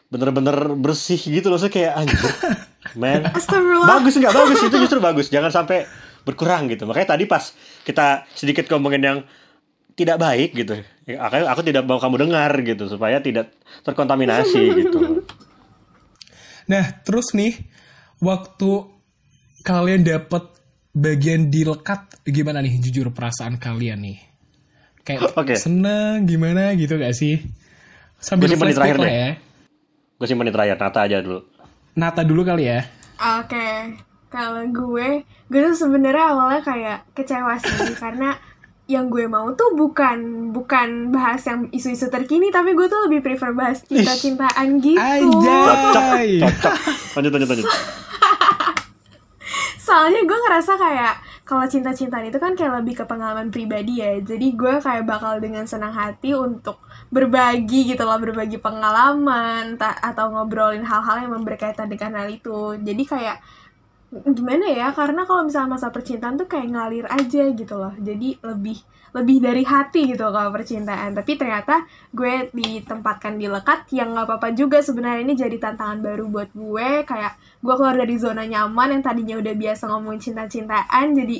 [0.06, 1.58] bener-bener bersih gitu loh.
[1.58, 2.30] Saya kayak anjir.
[2.96, 3.28] Man.
[3.28, 3.88] Astagfirullah.
[4.00, 5.26] bagus nggak bagus itu justru bagus.
[5.28, 5.84] Jangan sampai
[6.24, 6.88] berkurang gitu.
[6.88, 7.52] Makanya tadi pas
[7.84, 9.18] kita sedikit ngomongin yang
[9.96, 10.80] tidak baik gitu.
[11.10, 13.52] Aku, aku tidak mau kamu dengar gitu supaya tidak
[13.84, 15.26] terkontaminasi gitu.
[16.70, 17.58] Nah, terus nih
[18.22, 18.70] waktu
[19.60, 20.48] kalian dapat
[20.94, 24.18] bagian dilekat gimana nih jujur perasaan kalian nih?
[25.04, 25.58] Kayak Oke.
[25.58, 27.42] seneng gimana gitu gak sih?
[28.20, 29.10] Sambil Gua simpen di terakhir deh.
[29.10, 29.30] ya.
[30.20, 31.40] Gue simpan di terakhir Nata aja dulu.
[31.98, 32.86] Nata dulu kali ya.
[33.40, 33.98] Oke,
[34.30, 38.38] kalau gue, gue tuh sebenarnya awalnya kayak kecewa sih karena
[38.90, 43.54] yang gue mau tuh bukan bukan bahas yang isu-isu terkini, tapi gue tuh lebih prefer
[43.54, 44.98] bahas cinta-cintaan gitu.
[44.98, 46.30] Cocok, Anjay.
[46.42, 46.74] cocok.
[47.14, 47.66] Lanjut lanjut lanjut.
[49.86, 51.14] Soalnya gue ngerasa kayak
[51.46, 54.18] kalau cinta-cintaan itu kan kayak lebih ke pengalaman pribadi ya.
[54.22, 60.30] Jadi gue kayak bakal dengan senang hati untuk berbagi gitu loh, berbagi pengalaman ta- atau
[60.30, 62.78] ngobrolin hal-hal yang berkaitan dengan hal itu.
[62.78, 63.36] Jadi kayak
[64.10, 64.90] gimana ya?
[64.90, 67.94] Karena kalau misalnya masa percintaan tuh kayak ngalir aja gitu loh.
[67.98, 68.78] Jadi lebih
[69.10, 71.10] lebih dari hati gitu kalau percintaan.
[71.18, 71.82] Tapi ternyata
[72.14, 76.90] gue ditempatkan di lekat yang nggak apa-apa juga sebenarnya ini jadi tantangan baru buat gue
[77.06, 81.38] kayak gue keluar dari zona nyaman yang tadinya udah biasa ngomongin cinta-cintaan jadi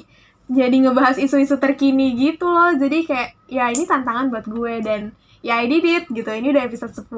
[0.50, 5.61] jadi ngebahas isu-isu terkini gitu loh jadi kayak ya ini tantangan buat gue dan ya
[5.61, 7.09] I did it gitu ini udah episode 10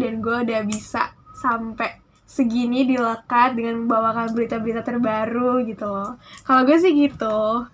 [0.00, 6.76] dan gue udah bisa sampai segini dilekat dengan membawakan berita-berita terbaru gitu loh kalau gue
[6.76, 7.64] sih gitu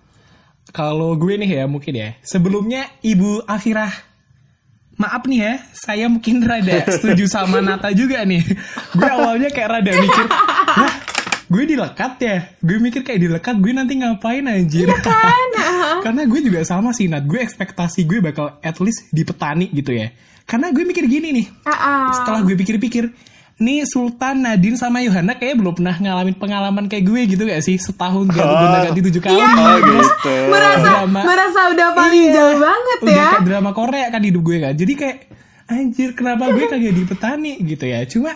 [0.75, 2.19] Kalau gue nih ya mungkin ya.
[2.25, 3.93] Sebelumnya Ibu Afirah
[4.95, 8.43] Maaf nih ya, saya mungkin rada setuju sama Nata juga nih.
[8.95, 10.27] Gue awalnya kayak rada mikir,
[10.79, 10.95] lah
[11.51, 12.37] gue dilekat ya.
[12.63, 14.87] Gue mikir kayak dilekat, gue nanti ngapain anjir.
[16.01, 19.93] Karena gue juga sama sih Nat, gue ekspektasi gue bakal at least di petani gitu
[19.93, 20.11] ya.
[20.43, 22.05] Karena gue mikir gini nih, ah ah.
[22.13, 23.09] setelah gue pikir-pikir,
[23.55, 27.79] nih Sultan, Nadine, sama Yohana kayak belum pernah ngalamin pengalaman kayak gue gitu gak sih?
[27.79, 29.39] Setahun ganti gonta ganti tujuh kali.
[29.39, 30.35] Oh Terus gitu.
[30.51, 31.21] merasa drama.
[31.23, 32.35] merasa udah paling Iya.
[32.35, 35.17] jauh banget udah ya kayak drama Korea kan hidup gue kan jadi kayak
[35.65, 38.33] anjir kenapa gue kagak di petani gitu ya cuma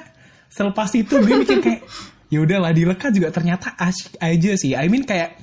[0.49, 1.81] selepas itu gue mikir kayak
[2.29, 5.37] ya udahlah dilekat juga ternyata asik aja sih I mean kayak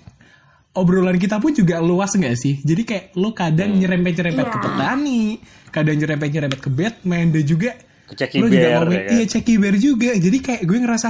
[0.76, 4.64] obrolan kita pun juga luas nggak sih jadi kayak lo kadang nyerempet nyerempet ke Iya.
[4.66, 5.22] petani
[5.70, 7.72] kadang nyerempet nyerempet ke Batman dan juga
[8.06, 9.14] Ke Ceki lo juga ngomongin ya kan?
[9.14, 11.10] iya Ceki Bear juga jadi kayak gue ngerasa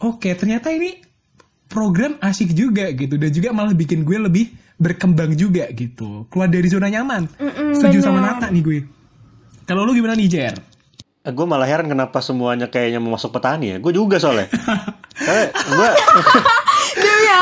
[0.00, 0.90] oke ternyata ini
[1.66, 6.66] program asik juga gitu dan juga malah bikin gue lebih berkembang juga gitu keluar dari
[6.66, 8.18] zona nyaman Mm-mm, setuju sama.
[8.20, 8.78] Nata nih gue
[9.62, 10.56] kalau lu gimana nih Jer
[11.22, 13.76] gue malah heran kenapa semuanya kayaknya mau masuk petani ya.
[13.78, 14.50] Gue juga soalnya.
[15.22, 15.88] Karena gue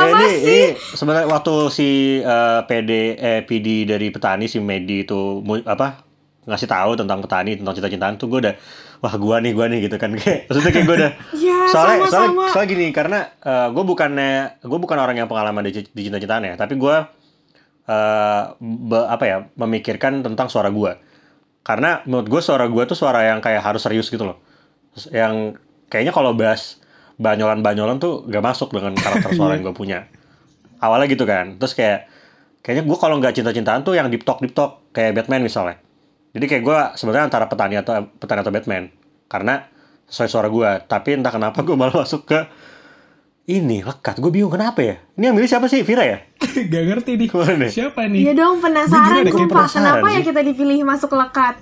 [0.01, 0.45] apa ini, sih?
[0.45, 0.59] ini
[0.97, 6.05] sebenarnya waktu si eh, PD eh PD dari petani si Medi itu apa
[6.49, 8.55] ngasih tahu tentang petani tentang cinta-cintaan tuh gue udah
[9.01, 10.13] wah gua nih gua nih gitu kan.
[10.19, 11.13] Kayak maksudnya kayak gue udah
[11.47, 12.11] Ya, soalnya sama-sama.
[12.11, 13.19] soalnya soalnya gini karena
[13.71, 14.33] gue bukannya
[14.65, 16.97] gue bukan orang yang pengalaman di, di cinta-cintaan ya tapi gue
[17.91, 20.93] eh be- apa ya memikirkan tentang suara gue
[21.61, 24.41] karena menurut gue suara gue tuh suara yang kayak harus serius gitu loh.
[25.13, 25.61] Yang
[25.93, 26.80] kayaknya kalau bahas
[27.21, 30.09] banyolan-banyolan tuh gak masuk dengan karakter suara yang gue punya.
[30.81, 31.61] Awalnya gitu kan.
[31.61, 32.09] Terus kayak
[32.65, 34.81] kayaknya gue kalau nggak cinta-cintaan tuh yang deep talk deep talk.
[34.97, 35.77] Kayak Batman misalnya.
[36.33, 38.89] Jadi kayak gue sebenarnya antara petani atau petani atau Batman.
[39.29, 39.61] Karena
[40.09, 42.41] sesuai suara gue tapi entah kenapa gue malah masuk ke
[43.53, 44.17] ini lekat.
[44.17, 44.97] Gue bingung kenapa ya?
[45.21, 45.85] Ini yang milih siapa sih?
[45.85, 46.25] Vira ya?
[46.73, 47.29] Gak ngerti nih.
[47.29, 47.71] Gimana nih?
[47.71, 49.69] siapa Iya dong Gue penasaran sumpah.
[49.69, 51.55] penasaran kenapa ya kita dipilih masuk lekat?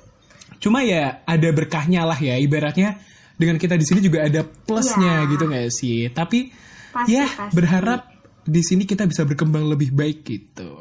[0.62, 2.38] Cuma ya ada berkahnya lah ya.
[2.38, 3.07] Ibaratnya
[3.38, 5.31] dengan kita di sini juga ada plusnya Iya.
[5.31, 5.98] gitu gak sih?
[6.11, 6.51] Tapi
[6.90, 7.55] Pasti, ya pasti.
[7.55, 8.01] berharap
[8.42, 10.74] di sini kita bisa berkembang lebih baik gitu.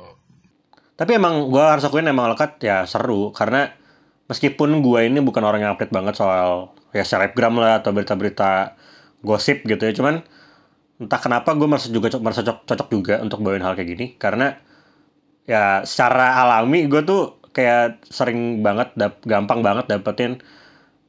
[0.98, 3.30] Tapi emang gue harus akuin emang lekat ya seru.
[3.30, 3.70] Karena
[4.26, 8.74] meskipun gue ini bukan orang yang update banget soal ya selebgram lah atau berita-berita
[9.22, 9.94] gosip gitu ya.
[9.94, 10.26] Cuman
[10.98, 14.06] entah kenapa gue merasa juga merasa cocok, cocok juga untuk bawain hal kayak gini.
[14.18, 14.58] Karena
[15.46, 20.42] ya secara alami gue tuh kayak sering banget dap, gampang banget dapetin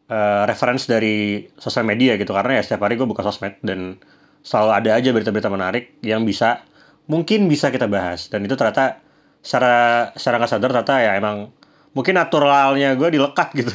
[0.08, 3.96] uh, reference dari sosial media gitu karena ya setiap hari gue buka sosmed dan
[4.42, 6.64] selalu ada aja berita-berita menarik yang bisa
[7.08, 9.00] mungkin bisa kita bahas dan itu ternyata
[9.40, 11.52] secara secara nggak sadar ternyata ya emang
[11.96, 13.72] mungkin naturalnya gue dilekat gitu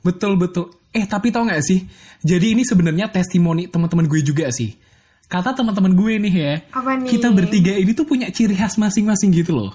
[0.00, 0.72] Betul betul.
[0.90, 1.84] Eh tapi tau gak sih?
[2.24, 4.74] Jadi ini sebenarnya testimoni teman-teman gue juga sih.
[5.30, 7.06] Kata teman-teman gue nih ya, Apa nih?
[7.06, 9.70] kita bertiga ini tuh punya ciri khas masing-masing gitu loh.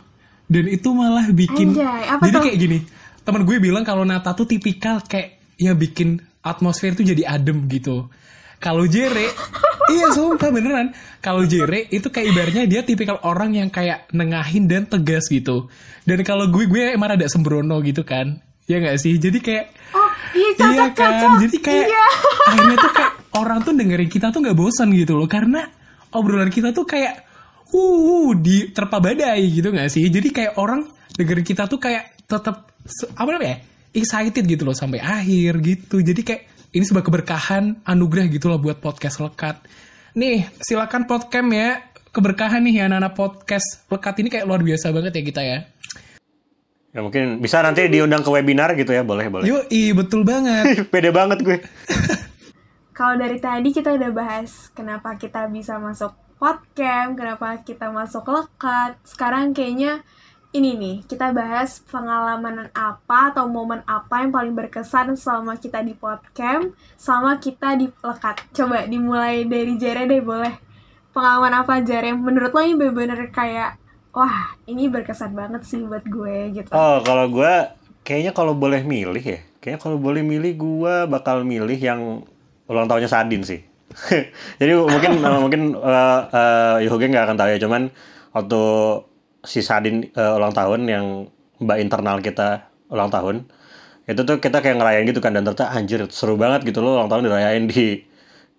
[0.51, 1.71] Dan itu malah bikin.
[1.71, 2.43] Anjay, apa jadi tuh?
[2.43, 2.77] kayak gini.
[3.25, 8.05] Teman gue bilang kalau Nata tuh tipikal kayak ya bikin atmosfer tuh jadi adem gitu.
[8.55, 9.33] Kalau Jere,
[9.93, 10.93] iya sumpah beneran.
[11.19, 15.67] Kalau Jere itu kayak ibaratnya dia tipikal orang yang kayak nengahin dan tegas gitu.
[16.05, 18.37] Dan kalau gue gue emang ada sembrono gitu kan.
[18.65, 19.17] Ya gak sih?
[19.17, 21.31] Jadi kayak Oh, iya cocok, iya kan cocok.
[21.45, 22.05] jadi kayak Iya.
[22.49, 25.61] akhirnya tuh kayak orang tuh dengerin kita tuh nggak bosan gitu loh karena
[26.11, 27.25] obrolan kita tuh kayak
[27.69, 32.74] uh di terpa badai gitu nggak sih jadi kayak orang dengerin kita tuh kayak tetap
[33.17, 33.57] apa namanya ya,
[33.97, 36.03] excited gitu loh sampai akhir gitu.
[36.03, 36.43] Jadi kayak
[36.75, 39.63] ini sebuah keberkahan anugerah gitu loh buat podcast lekat.
[40.15, 41.81] Nih silakan podcast ya.
[42.15, 45.59] Keberkahan nih ya anak-anak podcast lekat ini kayak luar biasa banget ya kita ya.
[46.95, 49.43] Ya mungkin bisa nanti diundang ke webinar gitu ya boleh boleh.
[49.43, 49.67] Yuk
[49.99, 50.79] betul banget.
[50.93, 51.59] Pede banget gue.
[52.95, 58.95] Kalau dari tadi kita udah bahas kenapa kita bisa masuk podcast, kenapa kita masuk lekat.
[59.03, 60.07] Sekarang kayaknya
[60.55, 65.91] ini nih, kita bahas pengalaman apa atau momen apa yang paling berkesan selama kita di
[65.91, 68.47] podcast, selama kita di lekat.
[68.55, 70.55] Coba dimulai dari Jare deh boleh.
[71.11, 72.15] Pengalaman apa Jare?
[72.15, 73.83] Menurut lo ini bener-bener kayak,
[74.15, 76.71] wah ini berkesan banget sih buat gue gitu.
[76.71, 77.53] oh kalau gue
[78.07, 82.23] kayaknya kalau boleh milih ya kayaknya kalau boleh milih gue bakal milih yang
[82.71, 83.59] ulang tahunnya Sadin sih
[84.59, 85.11] jadi mungkin
[85.45, 87.91] mungkin uh, uh, Yohoge nggak akan tahu ya cuman
[88.31, 88.63] waktu
[89.45, 91.05] si Sadin uh, ulang tahun yang
[91.61, 93.47] mbak internal kita ulang tahun
[94.05, 97.09] itu tuh kita kayak ngerayain gitu kan dan ternyata anjir seru banget gitu loh ulang
[97.09, 98.05] tahun dirayain di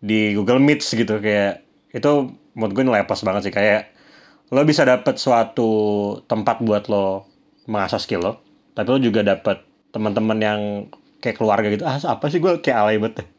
[0.02, 1.22] di Google Meet gitu.
[1.22, 1.62] Kayak
[1.94, 2.10] itu
[2.58, 3.54] menurut gue nilai plus banget sih.
[3.54, 3.94] Kayak
[4.50, 5.70] lo bisa dapet suatu
[6.26, 7.26] tempat buat lo
[7.66, 8.32] mengasah skill lo
[8.78, 9.58] tapi lo juga dapet
[9.90, 10.60] teman-teman yang
[11.18, 12.42] kayak keluarga gitu ah apa sih?
[12.42, 13.35] Gue kayak alay banget.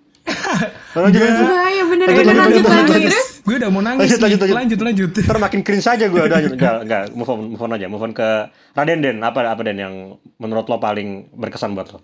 [0.94, 1.48] Lanjut, lanjut.
[1.68, 2.94] Ya bener Lanjut, bener lanjut, lanjut lanjut, lanjut.
[2.94, 3.16] lanjut.
[3.48, 4.56] gue udah mau nangis Lanjut, lanjut, lanjut.
[4.58, 7.86] lanjut lanjut Ntar makin cringe aja gue udah enggak enggak move on move on aja
[7.88, 8.28] move on ke
[8.74, 9.96] Raden Den apa apa Den yang
[10.36, 12.00] menurut lo paling berkesan buat lo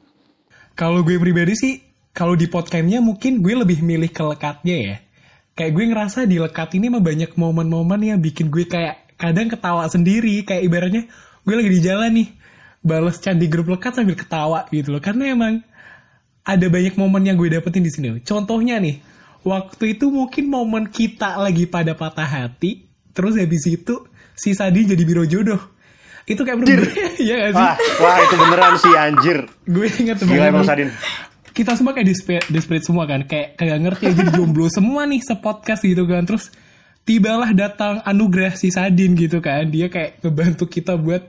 [0.74, 1.74] Kalau gue pribadi sih,
[2.12, 4.96] kalau di podcastnya mungkin gue lebih milih ke lekatnya ya.
[5.54, 9.86] Kayak gue ngerasa di lekat ini mah banyak momen-momen yang bikin gue kayak kadang ketawa
[9.86, 10.42] sendiri.
[10.42, 11.04] Kayak ibaratnya
[11.46, 12.28] gue lagi di jalan nih,
[12.82, 15.02] balas candi grup lekat sambil ketawa gitu loh.
[15.02, 15.62] Karena emang
[16.44, 18.20] ada banyak momen yang gue dapetin di sini.
[18.24, 19.00] Contohnya nih,
[19.48, 22.84] waktu itu mungkin momen kita lagi pada patah hati,
[23.16, 24.04] terus habis itu
[24.36, 25.74] si Sadi jadi biro jodoh.
[26.24, 26.88] Itu kayak bener
[27.24, 27.60] Iya gak sih?
[27.60, 30.70] wah wah itu beneran sih anjir gue inget gila banget emang nih.
[30.72, 30.90] Sadin
[31.54, 35.86] kita semua kayak desperate, desperate semua kan kayak kagak ngerti aja jomblo semua nih sepodcast
[35.86, 36.50] gitu kan terus
[37.06, 41.22] tibalah datang anugerah si Sadin gitu kan dia kayak ngebantu kita buat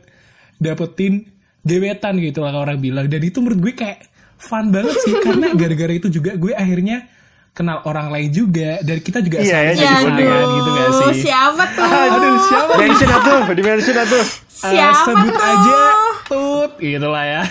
[0.56, 1.28] dapetin
[1.60, 5.92] gebetan gitu lah orang bilang dan itu menurut gue kayak fun banget sih karena gara-gara
[5.92, 7.06] itu juga gue akhirnya
[7.50, 10.26] kenal orang lain juga dan kita juga Iya, saling ya, jadi Ya sayang bonding.
[10.50, 11.86] gitu gak aduh, sih siapa tuh?
[12.14, 15.44] aduh siapa mention atuh di mention atuh Eh, Siapa sebut tuh?
[15.44, 15.78] aja
[16.24, 17.42] tut gitu lah ya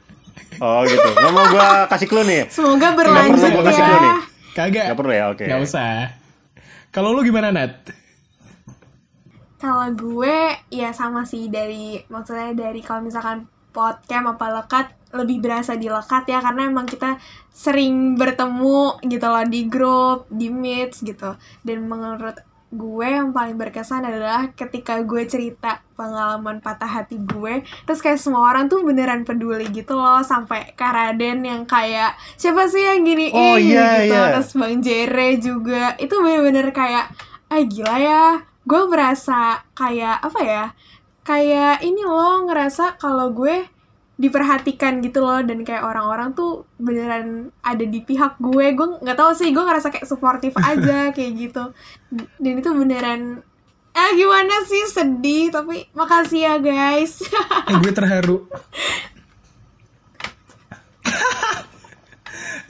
[0.62, 3.86] oh gitu nggak mau gue kasih clue nih Semoga Nggak berlanjut perlu gue kasih ya.
[3.86, 4.14] clue nih
[4.50, 5.94] kagak nggak perlu ya oke Gak usah.
[6.90, 7.72] Kalau lu gimana Nat?
[9.56, 10.36] Kalau gue
[10.68, 16.30] ya sama sih dari maksudnya dari kalau misalkan podcast apa lekat lebih berasa di lekat
[16.30, 17.18] ya karena emang kita
[17.50, 21.34] sering bertemu gitu loh di grup, di meets gitu.
[21.66, 22.38] Dan menurut
[22.70, 28.46] gue yang paling berkesan adalah ketika gue cerita pengalaman patah hati gue terus kayak semua
[28.46, 33.58] orang tuh beneran peduli gitu loh sampai Karaden yang kayak siapa sih yang gini Oh,
[33.58, 34.30] iya, gitu iya.
[34.38, 37.10] terus Bang Jere juga itu bener-bener kayak
[37.50, 38.24] ah gila ya
[38.62, 40.64] gue merasa kayak apa ya
[41.26, 43.66] kayak ini loh ngerasa kalau gue
[44.20, 49.32] diperhatikan gitu loh dan kayak orang-orang tuh beneran ada di pihak gue gue nggak tahu
[49.32, 51.72] sih gue ngerasa kayak suportif aja kayak gitu
[52.36, 53.40] dan itu beneran
[53.90, 57.24] eh gimana sih sedih tapi makasih ya guys
[57.66, 58.44] Eh gue terharu.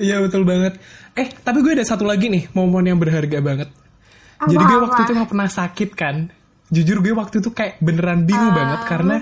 [0.00, 0.80] Iya betul banget.
[1.12, 3.68] Eh tapi gue ada satu lagi nih momen yang berharga banget.
[4.40, 4.86] Jadi gue Apa-apa?
[4.88, 6.16] waktu itu emang pernah sakit kan.
[6.72, 9.16] Jujur gue waktu itu kayak beneran bingung banget karena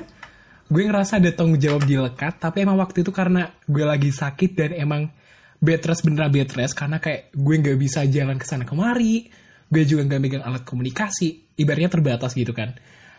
[0.69, 2.39] gue ngerasa ada tanggung jawab di lekat.
[2.39, 5.03] Tapi emang waktu itu karena gue lagi sakit dan emang
[5.59, 9.27] bed rest beneran bed karena kayak gue nggak bisa jalan ke sana kemari.
[9.69, 12.73] Gue juga nggak megang alat komunikasi ibaratnya terbatas gitu kan.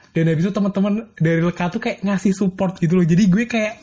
[0.09, 3.05] Dan habis itu teman-teman dari Leka tuh kayak ngasih support gitu loh.
[3.05, 3.73] Jadi gue kayak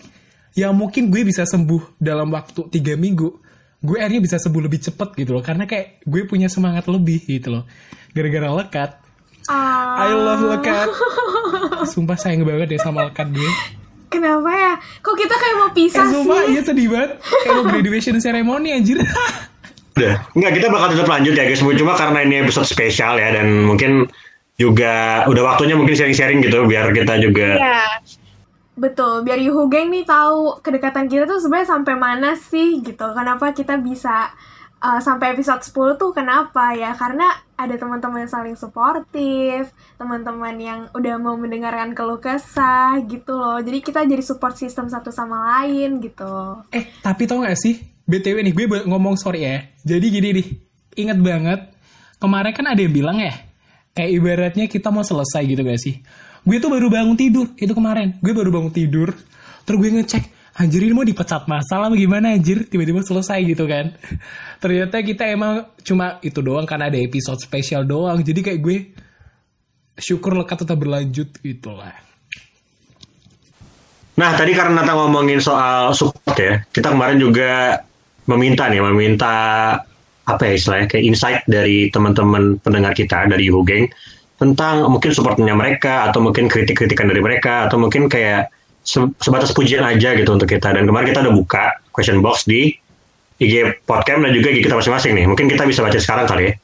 [0.59, 3.45] ya mungkin gue bisa sembuh dalam waktu tiga minggu
[3.77, 5.43] gue akhirnya bisa sembuh lebih cepet gitu loh.
[5.47, 7.65] Karena kayak gue punya semangat lebih gitu loh.
[8.11, 9.06] Gara-gara lekat
[9.47, 10.89] Ah, I love lekat
[11.93, 13.53] sumpah sayang banget deh sama lekat gue
[14.07, 14.73] kenapa ya?
[15.03, 16.51] Kok kita kayak mau eh pisah sumpah sih?
[16.57, 18.99] iya sedih banget kayak mau graduation ceremony anjir
[19.97, 20.21] Udah.
[20.37, 21.65] Enggak, kita bakal tetap lanjut ya guys.
[21.65, 24.05] Cuma karena ini episode spesial ya dan mungkin
[24.61, 27.81] juga udah waktunya mungkin sharing-sharing gitu biar kita juga Iya.
[28.77, 33.09] Betul, biar Yuhu Geng nih tahu kedekatan kita tuh sebenarnya sampai mana sih gitu.
[33.17, 34.29] Kenapa kita bisa
[34.87, 36.95] uh, sampai episode 10 tuh kenapa ya?
[36.95, 37.27] Karena
[37.59, 43.59] ada teman-teman yang saling suportif, teman-teman yang udah mau mendengarkan keluh kesah gitu loh.
[43.59, 46.63] Jadi kita jadi support system satu sama lain gitu.
[46.71, 47.83] Eh, tapi tau gak sih?
[48.07, 49.67] BTW nih, gue ngomong sorry ya.
[49.83, 50.47] Jadi gini nih,
[51.03, 51.61] inget banget.
[52.23, 53.35] Kemarin kan ada yang bilang ya,
[53.99, 55.99] kayak ibaratnya kita mau selesai gitu gak sih?
[56.47, 58.15] Gue tuh baru bangun tidur, itu kemarin.
[58.23, 59.11] Gue baru bangun tidur,
[59.67, 60.25] terus gue ngecek,
[60.57, 62.65] anjir ini mau dipecat masalah gimana anjir?
[62.65, 63.93] Tiba-tiba selesai gitu kan.
[64.63, 68.25] Ternyata kita emang cuma itu doang, karena ada episode spesial doang.
[68.25, 68.79] Jadi kayak gue
[70.01, 71.93] syukur lekat tetap berlanjut gitu lah.
[74.17, 77.85] Nah, tadi karena Nata ngomongin soal support ya, kita kemarin juga
[78.25, 79.35] meminta nih, meminta
[80.25, 83.93] apa ya istilahnya, kayak insight dari teman-teman pendengar kita dari Yuhu Gang
[84.41, 88.56] tentang mungkin supportnya mereka, atau mungkin kritik-kritikan dari mereka, atau mungkin kayak
[88.87, 90.71] se- sebatas pujian aja gitu untuk kita.
[90.71, 92.71] Dan kemarin kita udah buka question box di
[93.37, 95.25] IG Podcast dan juga IG kita masing-masing nih.
[95.27, 96.55] Mungkin kita bisa baca sekarang kali ya.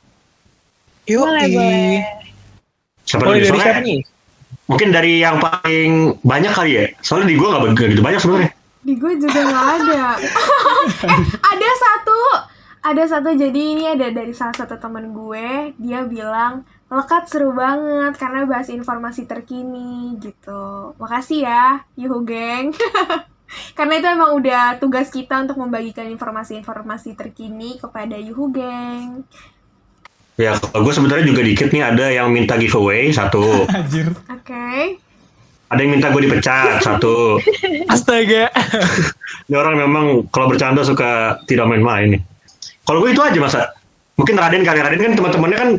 [1.10, 1.98] Yuk, Boleh, boleh.
[3.02, 3.34] Siapa dulu?
[3.34, 4.00] dari Soalnya siapa nih?
[4.70, 5.90] Mungkin dari yang paling
[6.22, 6.84] banyak kali ya.
[7.02, 8.50] Soalnya di gue nggak begitu banyak sebenarnya.
[8.86, 10.02] Di gue juga nggak ada.
[11.10, 12.20] eh, ada satu,
[12.86, 13.28] ada satu.
[13.34, 15.74] Jadi ini ada dari salah satu temen gue.
[15.82, 20.92] Dia bilang lekat seru banget karena bahas informasi terkini gitu.
[21.00, 22.76] Makasih ya, Yuhu Geng.
[23.78, 29.24] karena itu emang udah tugas kita untuk membagikan informasi-informasi terkini kepada Yuhu Geng.
[30.36, 34.12] Ya, kalau gue sebenarnya juga dikit nih ada yang minta giveaway satu, anjir.
[34.28, 35.00] Oke.
[35.72, 37.40] ada yang minta gue dipecat satu.
[37.88, 38.52] Astaga.
[39.48, 42.22] Ini orang memang kalau bercanda suka tidak main-main nih.
[42.84, 43.72] Kalau gue itu aja masa.
[44.20, 45.70] Mungkin Raden kali Raden kan teman-temannya kan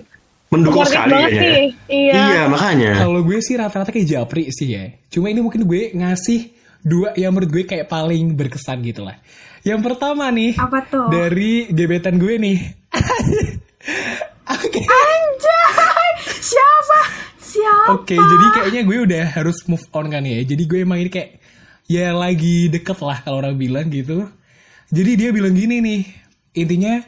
[0.54, 1.42] mendukung sekali kayaknya.
[1.42, 1.64] sih.
[1.90, 2.14] Iya.
[2.14, 2.92] Iya makanya.
[3.02, 4.86] Kalau gue sih rata-rata kayak Japri sih ya.
[5.10, 6.54] Cuma ini mungkin gue ngasih
[6.86, 9.18] dua yang menurut gue kayak paling berkesan gitu lah.
[9.64, 11.08] Yang pertama nih Apa tuh?
[11.10, 12.58] dari gebetan gue nih.
[14.46, 14.80] Oke.
[15.10, 16.10] Anjay!
[16.44, 17.00] Siapa?
[17.40, 17.90] Siapa?
[17.96, 20.44] Oke, jadi kayaknya gue udah harus move on kan ya.
[20.44, 21.40] Jadi gue emang ini kayak
[21.88, 24.28] ya lagi deket lah kalau orang bilang gitu.
[24.92, 26.02] Jadi dia bilang gini nih,
[26.54, 27.02] intinya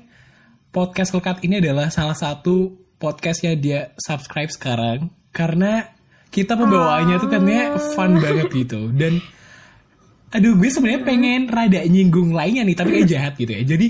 [0.72, 5.92] podcast Lekat ini adalah salah satu podcast yang dia subscribe sekarang karena
[6.32, 8.92] kita pembawaannya tuh katanya fun banget gitu.
[8.92, 9.24] Dan
[10.36, 13.64] aduh gue sebenarnya pengen rada nyinggung lainnya nih tapi kayak jahat gitu ya.
[13.64, 13.88] Jadi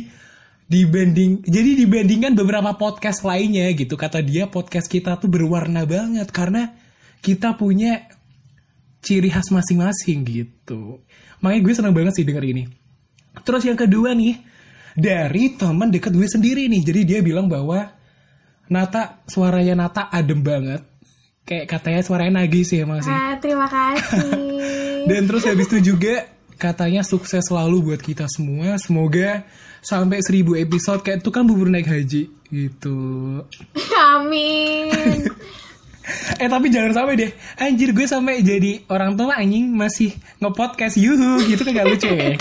[0.65, 6.73] dibanding jadi dibandingkan beberapa podcast lainnya gitu kata dia podcast kita tuh berwarna banget karena
[7.21, 8.09] kita punya
[9.05, 11.01] ciri khas masing-masing gitu.
[11.41, 12.63] Makanya gue seneng banget sih denger ini.
[13.45, 14.41] Terus yang kedua nih
[14.97, 16.81] dari teman deket gue sendiri nih.
[16.81, 17.93] Jadi dia bilang bahwa
[18.69, 20.82] Nata suaranya Nata adem banget
[21.45, 25.06] kayak katanya suaranya nagih sih emang sih Ah, terima kasih.
[25.10, 26.25] dan terus habis itu juga
[26.58, 28.80] katanya sukses selalu buat kita semua.
[28.82, 29.45] Semoga
[29.86, 32.97] sampai 1000 episode kayak itu kan bubur naik haji gitu.
[34.17, 34.89] Amin.
[36.38, 37.32] Eh tapi jangan sampai deh.
[37.58, 42.38] Anjir gue sampai jadi orang tua anjing masih nge-podcast yuhu gitu kan gak lucu ya.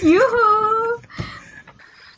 [0.00, 0.83] Yuhu.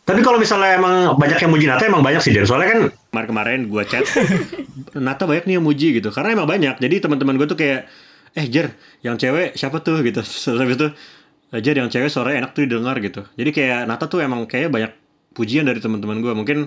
[0.07, 2.47] Tapi kalau misalnya emang banyak yang muji Nata emang banyak sih Dan.
[2.47, 4.07] Soalnya kan kemarin-kemarin gue chat
[4.97, 6.09] Nata banyak nih yang muji gitu.
[6.09, 6.79] Karena emang banyak.
[6.79, 7.91] Jadi teman-teman gue tuh kayak
[8.33, 8.71] eh Jer,
[9.03, 10.23] yang cewek siapa tuh gitu.
[10.47, 10.89] Terus habis itu
[11.51, 13.27] "Eh, Jer yang cewek suaranya enak tuh didengar gitu.
[13.35, 14.95] Jadi kayak Nata tuh emang kayak banyak
[15.35, 16.33] pujian dari teman-teman gue.
[16.33, 16.59] Mungkin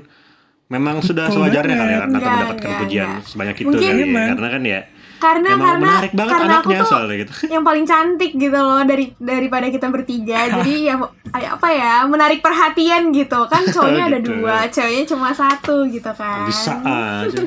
[0.68, 1.99] memang sudah sewajarnya kali ya.
[2.03, 3.24] Nata Enggak, mendapatkan enggak, pujian enggak.
[3.26, 4.24] sebanyak itu Mungkin- kali ya.
[4.36, 4.80] Karena kan ya
[5.20, 7.32] Karena emang karena menarik banget karena aku anaknya tuh soalnya gitu.
[7.53, 10.39] yang paling cantik gitu loh dari daripada kita bertiga.
[10.49, 10.95] Jadi ya
[11.30, 14.32] apa ya menarik perhatian gitu kan cowoknya ada Gitu.
[14.34, 16.47] dua, ceweknya cuma satu gitu kan.
[16.47, 17.39] Bisa aja.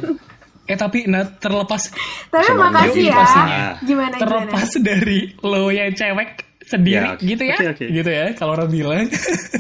[0.63, 1.91] Eh tapi nah terlepas
[2.29, 3.19] Tapi makasih ya.
[3.19, 4.17] Gimana gimana?
[4.17, 7.23] terlepas dari lo yang cewek sendiri Ya, oke.
[7.23, 7.57] gitu ya?
[7.57, 7.85] Oke, oke.
[7.87, 9.05] gitu ya kalau orang bilang.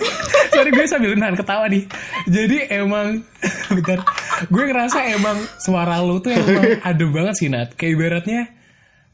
[0.53, 1.85] Sorry gue sambil nahan ketawa nih.
[2.27, 3.21] Jadi emang
[3.77, 4.01] bentar.
[4.49, 7.73] Gue ngerasa emang suara lo tuh emang adem banget sih Nat.
[7.73, 8.41] Kayak ibaratnya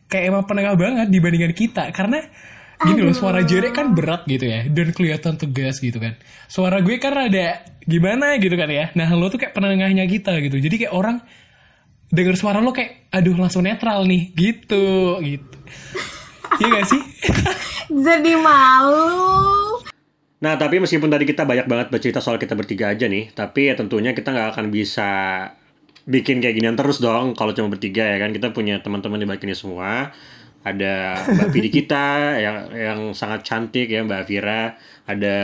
[0.07, 1.85] kayak emang penengah banget dibandingkan kita.
[1.91, 2.23] Karena
[2.79, 6.15] gini loh suara Jere kan berat gitu ya dan kelihatan tegas gitu kan.
[6.47, 8.91] Suara gue kan ada gimana gitu kan ya.
[8.95, 10.59] Nah lo tuh kayak penengahnya kita gitu.
[10.59, 11.19] Jadi kayak orang
[12.09, 14.31] denger suara lo kayak aduh langsung netral nih.
[14.33, 14.87] Gitu
[15.23, 15.57] gitu
[16.57, 17.01] Iya gak sih?
[18.07, 19.77] Jadi malu.
[20.39, 23.75] Nah, tapi meskipun tadi kita banyak banget bercerita soal kita bertiga aja nih, tapi ya
[23.75, 25.11] tentunya kita nggak akan bisa
[26.09, 28.31] bikin kayak ginian terus dong kalau cuma bertiga ya kan.
[28.31, 30.15] Kita punya teman-teman di balik ini semua.
[30.63, 34.79] Ada Mbak Vidi kita yang yang sangat cantik ya Mbak Vira.
[35.11, 35.37] Ada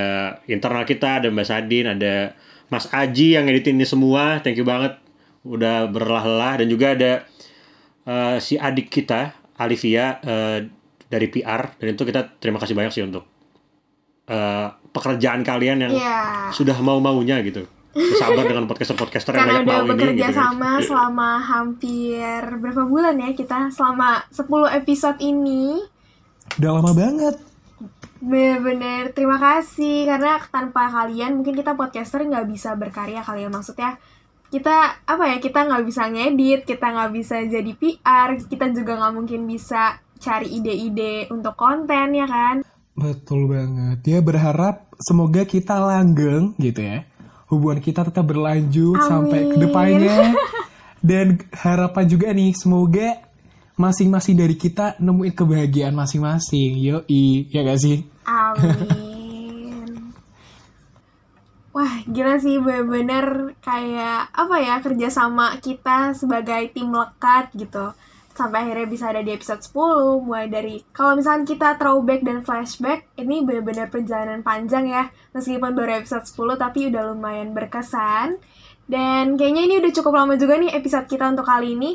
[0.47, 2.39] internal kita, ada Mbak Sadin, ada
[2.71, 4.39] Mas Aji yang editin ini semua.
[4.47, 4.95] Thank you banget
[5.45, 7.13] udah berlelah-lelah dan juga ada
[8.09, 10.59] eh, si adik kita Alivia eh,
[11.15, 13.23] dari PR dan itu kita terima kasih banyak sih untuk
[14.25, 16.51] eh, pekerjaan kalian yang Iya.
[16.51, 17.63] sudah mau-maunya gitu.
[18.19, 20.25] Sabar dengan podcaster-podcaster yang Karena banyak udah mau ini bekerja gitu.
[20.27, 20.43] kan.
[20.51, 22.27] sama selama hampir
[22.59, 25.79] berapa bulan ya kita selama 10 episode ini.
[26.57, 27.37] Udah lama banget.
[28.17, 34.01] Bener-bener terima kasih karena tanpa kalian mungkin kita podcaster nggak bisa berkarya kalian maksudnya
[34.49, 39.13] kita apa ya kita nggak bisa ngedit kita nggak bisa jadi PR kita juga nggak
[39.13, 42.65] mungkin bisa cari ide-ide untuk konten ya kan
[42.95, 44.07] Betul banget.
[44.07, 47.03] Ya berharap semoga kita langgeng gitu ya.
[47.51, 49.11] Hubungan kita tetap berlanjut Amin.
[49.11, 50.19] sampai ke depannya.
[51.05, 53.21] Dan harapan juga nih semoga
[53.75, 56.79] masing-masing dari kita nemuin kebahagiaan masing-masing.
[56.81, 58.07] Yoi, ya gak sih?
[58.25, 58.95] Amin.
[61.75, 67.91] Wah, gila sih bener-bener kayak apa ya kerjasama kita sebagai tim lekat gitu.
[68.35, 73.07] Sampai akhirnya bisa ada di episode 10 mulai dari kalau misalkan kita throwback dan flashback
[73.15, 75.07] ini bener-bener perjalanan panjang ya.
[75.31, 78.43] Meskipun baru episode 10 tapi udah lumayan berkesan.
[78.85, 81.95] Dan kayaknya ini udah cukup lama juga nih episode kita untuk kali ini.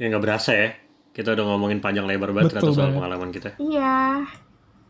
[0.00, 0.74] Ya nggak berasa ya.
[1.14, 2.96] Kita udah ngomongin panjang lebar banget Betul ternyata soal banget.
[2.98, 3.50] pengalaman kita.
[3.62, 4.26] Iya.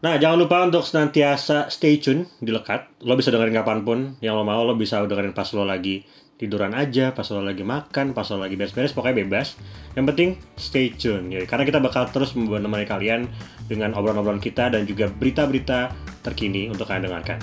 [0.04, 3.04] Nah, jangan lupa untuk senantiasa stay tune di Lekat.
[3.04, 4.64] Lo bisa dengerin kapan pun yang lo mau.
[4.64, 6.04] Lo bisa dengerin pas lo lagi
[6.44, 9.56] tiduran aja, pas lo lagi makan, pas lo lagi beres-beres, pokoknya bebas.
[9.96, 10.30] Yang penting
[10.60, 11.32] stay tune.
[11.32, 13.26] Ya, karena kita bakal terus menemani kalian
[13.64, 17.40] dengan obrolan-obrolan kita dan juga berita-berita terkini untuk kalian dengarkan.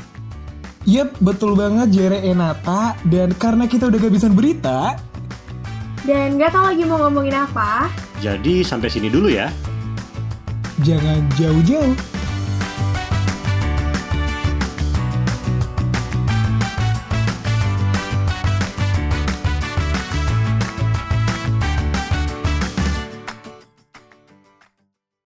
[0.85, 2.97] Yep, betul banget Jere Enata.
[3.05, 4.97] Dan karena kita udah kehabisan berita,
[6.01, 7.85] Dan nggak tahu lagi mau ngomongin apa.
[8.17, 9.53] Jadi sampai sini dulu ya.
[10.81, 12.20] jangan jauh-jauh.